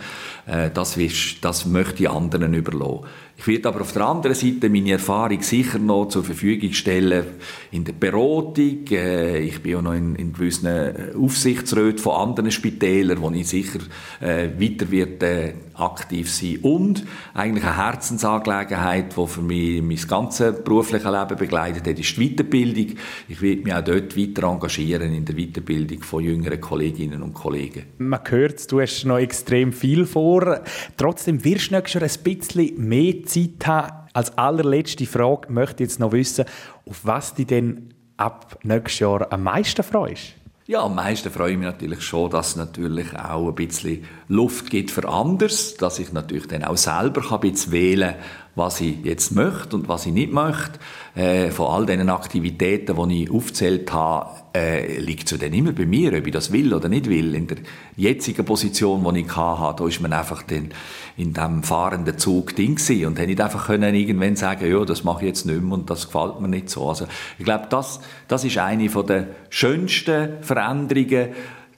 Äh, 0.45 0.69
das, 0.71 0.97
ist, 0.97 1.43
das 1.43 1.65
möchte 1.65 2.03
ich 2.03 2.09
anderen 2.11 2.53
überlassen. 2.53 3.05
Ich 3.39 3.47
werde 3.47 3.69
aber 3.69 3.81
auf 3.81 3.93
der 3.93 4.05
anderen 4.05 4.35
Seite 4.35 4.67
meine 4.67 4.93
Erfahrung 4.93 5.41
sicher 5.43 5.77
noch 5.77 6.07
zur 6.07 6.23
Verfügung 6.23 6.73
stellen 6.73 7.23
in 7.71 7.83
der 7.83 7.93
Beratung. 7.93 8.87
Äh, 8.89 9.39
ich 9.39 9.61
bin 9.61 9.75
auch 9.75 9.81
noch 9.83 9.93
in, 9.93 10.15
in 10.15 10.33
gewissen 10.33 10.65
äh, 10.65 11.13
Aufsichtsräten 11.15 11.99
von 11.99 12.15
anderen 12.29 12.49
Spitälern, 12.49 13.21
wo 13.21 13.29
ich 13.29 13.47
sicher 13.47 13.79
äh, 14.21 14.49
weiter 14.59 14.89
wird, 14.89 15.21
äh, 15.21 15.53
aktiv 15.75 16.31
sein 16.31 16.57
Und 16.63 17.05
eigentlich 17.35 17.63
eine 17.63 17.77
Herzensangelegenheit, 17.77 19.15
die 19.15 19.27
für 19.27 19.41
mich 19.41 19.81
mein 19.83 20.07
ganzes 20.07 20.63
berufliches 20.63 21.11
Leben 21.11 21.37
begleitet 21.37 21.87
hat, 21.87 21.99
ist 21.99 22.17
die 22.17 22.29
Weiterbildung. 22.29 22.97
Ich 23.27 23.41
werde 23.41 23.61
mich 23.61 23.73
auch 23.73 23.83
dort 23.83 24.17
weiter 24.17 24.47
engagieren 24.47 25.13
in 25.13 25.25
der 25.25 25.35
Weiterbildung 25.35 26.01
von 26.01 26.23
jüngeren 26.23 26.59
Kolleginnen 26.59 27.21
und 27.21 27.35
Kollegen. 27.35 27.83
Man 27.99 28.19
hört, 28.27 28.71
du 28.71 28.81
hast 28.81 29.05
noch 29.05 29.19
extrem 29.19 29.71
viel 29.71 30.07
vor. 30.07 30.61
Trotzdem 30.97 31.43
wirst 31.43 31.71
du 31.71 31.81
schon 31.85 32.01
ein 32.01 32.09
bisschen 32.23 32.87
mehr 32.87 33.26
Zeit 33.27 33.67
haben. 33.67 34.07
Als 34.13 34.37
allerletzte 34.37 35.05
Frage 35.05 35.51
möchte 35.51 35.83
ich 35.83 35.89
jetzt 35.89 35.99
noch 35.99 36.11
wissen, 36.11 36.45
auf 36.89 37.05
was 37.05 37.33
du 37.35 37.45
denn 37.45 37.93
ab 38.17 38.57
nächstes 38.63 38.99
Jahr 38.99 39.31
am 39.31 39.43
meisten 39.43 39.83
freust? 39.83 40.33
Ja, 40.65 40.83
am 40.83 40.95
meisten 40.95 41.31
freue 41.31 41.51
ich 41.51 41.57
mich 41.57 41.67
natürlich 41.67 42.01
schon, 42.01 42.29
dass 42.29 42.49
es 42.49 42.55
natürlich 42.57 43.17
auch 43.17 43.47
ein 43.47 43.55
bisschen 43.55 44.03
Luft 44.27 44.69
gibt 44.69 44.91
für 44.91 45.07
anders, 45.07 45.75
dass 45.75 45.97
ich 45.97 46.11
natürlich 46.11 46.47
dann 46.47 46.65
auch 46.65 46.75
selber 46.75 47.21
ein 47.31 47.39
bisschen 47.39 47.71
wählen 47.71 48.15
kann, 48.15 48.21
was 48.57 48.81
ich 48.81 49.05
jetzt 49.05 49.33
möchte 49.33 49.75
und 49.75 49.87
was 49.87 50.07
ich 50.07 50.13
nicht 50.13 50.33
möchte. 50.33 50.79
Äh, 51.15 51.51
von 51.51 51.67
all 51.67 51.85
diesen 51.85 52.09
Aktivitäten, 52.09 53.09
die 53.09 53.23
ich 53.23 53.31
aufgezählt 53.31 53.93
habe, 53.93 54.31
äh, 54.55 54.99
liegt 54.99 55.31
es 55.31 55.39
dann 55.39 55.53
immer 55.53 55.73
bei 55.73 55.85
mir, 55.85 56.11
ob 56.13 56.25
ich 56.25 56.33
das 56.33 56.51
will 56.51 56.73
oder 56.73 56.89
nicht 56.89 57.07
will. 57.07 57.35
In 57.35 57.45
der 57.45 57.57
jetzigen 57.95 58.43
Position, 58.43 59.13
die 59.13 59.21
ich 59.21 59.35
hatte, 59.35 59.83
da 59.83 59.87
ist 59.87 60.01
man 60.01 60.11
einfach 60.11 60.41
den, 60.41 60.69
in 61.17 61.33
diesem 61.33 61.61
fahrenden 61.61 62.17
Zug 62.17 62.55
drin 62.55 62.77
und 63.05 63.19
hätte 63.19 63.27
nicht 63.27 63.41
einfach 63.41 63.67
können 63.67 63.93
irgendwann 63.93 64.35
sagen, 64.35 64.71
ja, 64.71 64.83
das 64.85 65.03
mache 65.03 65.21
ich 65.21 65.27
jetzt 65.27 65.45
nicht 65.45 65.61
mehr 65.61 65.73
und 65.73 65.89
das 65.89 66.07
gefällt 66.07 66.39
mir 66.39 66.47
nicht 66.47 66.71
so. 66.71 66.89
Also 66.89 67.05
ich 67.37 67.45
glaube, 67.45 67.67
das, 67.69 67.99
das 68.27 68.43
ist 68.43 68.57
eine 68.57 68.89
der 68.89 69.27
schönsten 69.49 70.41
Veränderungen, 70.41 71.29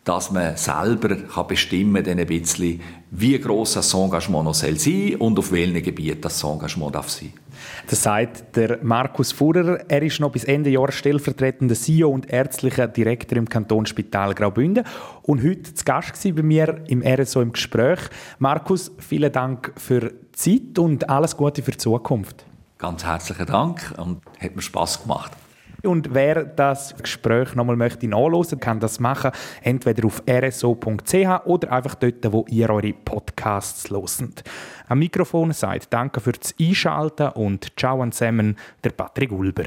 dass 0.04 0.32
man 0.32 0.58
selber 0.58 1.16
kann 1.16 1.48
bestimmen 1.48 2.04
kann, 2.04 2.20
ein 2.20 2.26
bisschen, 2.26 2.82
wie 3.12 3.40
gross 3.40 3.74
das 3.74 3.94
Engagement 3.94 4.46
noch 4.46 4.54
sein 4.54 4.78
soll 4.78 5.16
und 5.20 5.38
auf 5.38 5.52
welchen 5.52 5.82
Gebieten 5.84 6.22
das 6.22 6.44
Engagement 6.44 6.96
darf 6.96 7.10
sein 7.10 7.34
das 7.88 8.04
sagt 8.04 8.56
der 8.56 8.80
Markus 8.84 9.32
Fuhrer. 9.32 9.80
Er 9.90 10.02
ist 10.02 10.20
noch 10.20 10.32
bis 10.32 10.44
Ende 10.44 10.70
Jahr 10.70 10.92
stellvertretender 10.92 11.76
CEO 11.76 12.10
und 12.10 12.32
ärztlicher 12.32 12.88
Direktor 12.88 13.38
im 13.38 13.50
Kantonsspital 13.50 14.34
Graubünden 14.36 14.86
und 15.24 15.44
heute 15.44 15.74
zu 15.74 15.84
Gast 15.86 16.24
bei 16.24 16.44
mir 16.44 16.84
im 16.88 17.02
RSO 17.02 17.42
im 17.42 17.52
Gespräch. 17.52 18.00
Markus, 18.38 18.92
vielen 19.00 19.32
Dank 19.32 19.74
für 19.78 20.12
die 20.12 20.32
Zeit 20.34 20.80
und 20.80 21.10
alles 21.10 21.36
Gute 21.36 21.62
für 21.62 21.72
die 21.72 21.78
Zukunft. 21.78 22.46
Ganz 22.78 23.04
herzlichen 23.04 23.46
Dank 23.46 23.94
und 23.98 24.22
hat 24.40 24.56
mir 24.56 24.62
Spaß 24.62 25.02
gemacht. 25.02 25.32
Und 25.84 26.14
wer 26.14 26.44
das 26.44 26.96
Gespräch 26.96 27.56
nochmal 27.56 27.76
möchte 27.76 28.08
nachlesen, 28.08 28.60
kann 28.60 28.80
das 28.80 29.00
machen, 29.00 29.32
entweder 29.62 30.06
auf 30.06 30.22
rso.ch 30.28 31.46
oder 31.46 31.72
einfach 31.72 31.96
dort, 31.96 32.32
wo 32.32 32.46
ihr 32.50 32.70
eure 32.70 32.94
Podcasts 32.94 33.90
loset. 33.90 34.44
Am 34.88 35.00
Mikrofon 35.00 35.52
sagt 35.52 35.94
Danke 35.94 36.20
fürs 36.20 36.54
Einschalten 36.60 37.30
und 37.30 37.78
Ciao 37.78 38.06
zusammen, 38.10 38.58
der 38.84 38.92
Patrick 38.92 39.32
Ulber. 39.32 39.66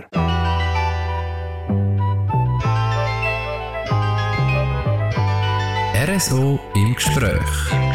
RSO 6.04 6.58
im 6.74 6.94
Gespräch. 6.94 7.91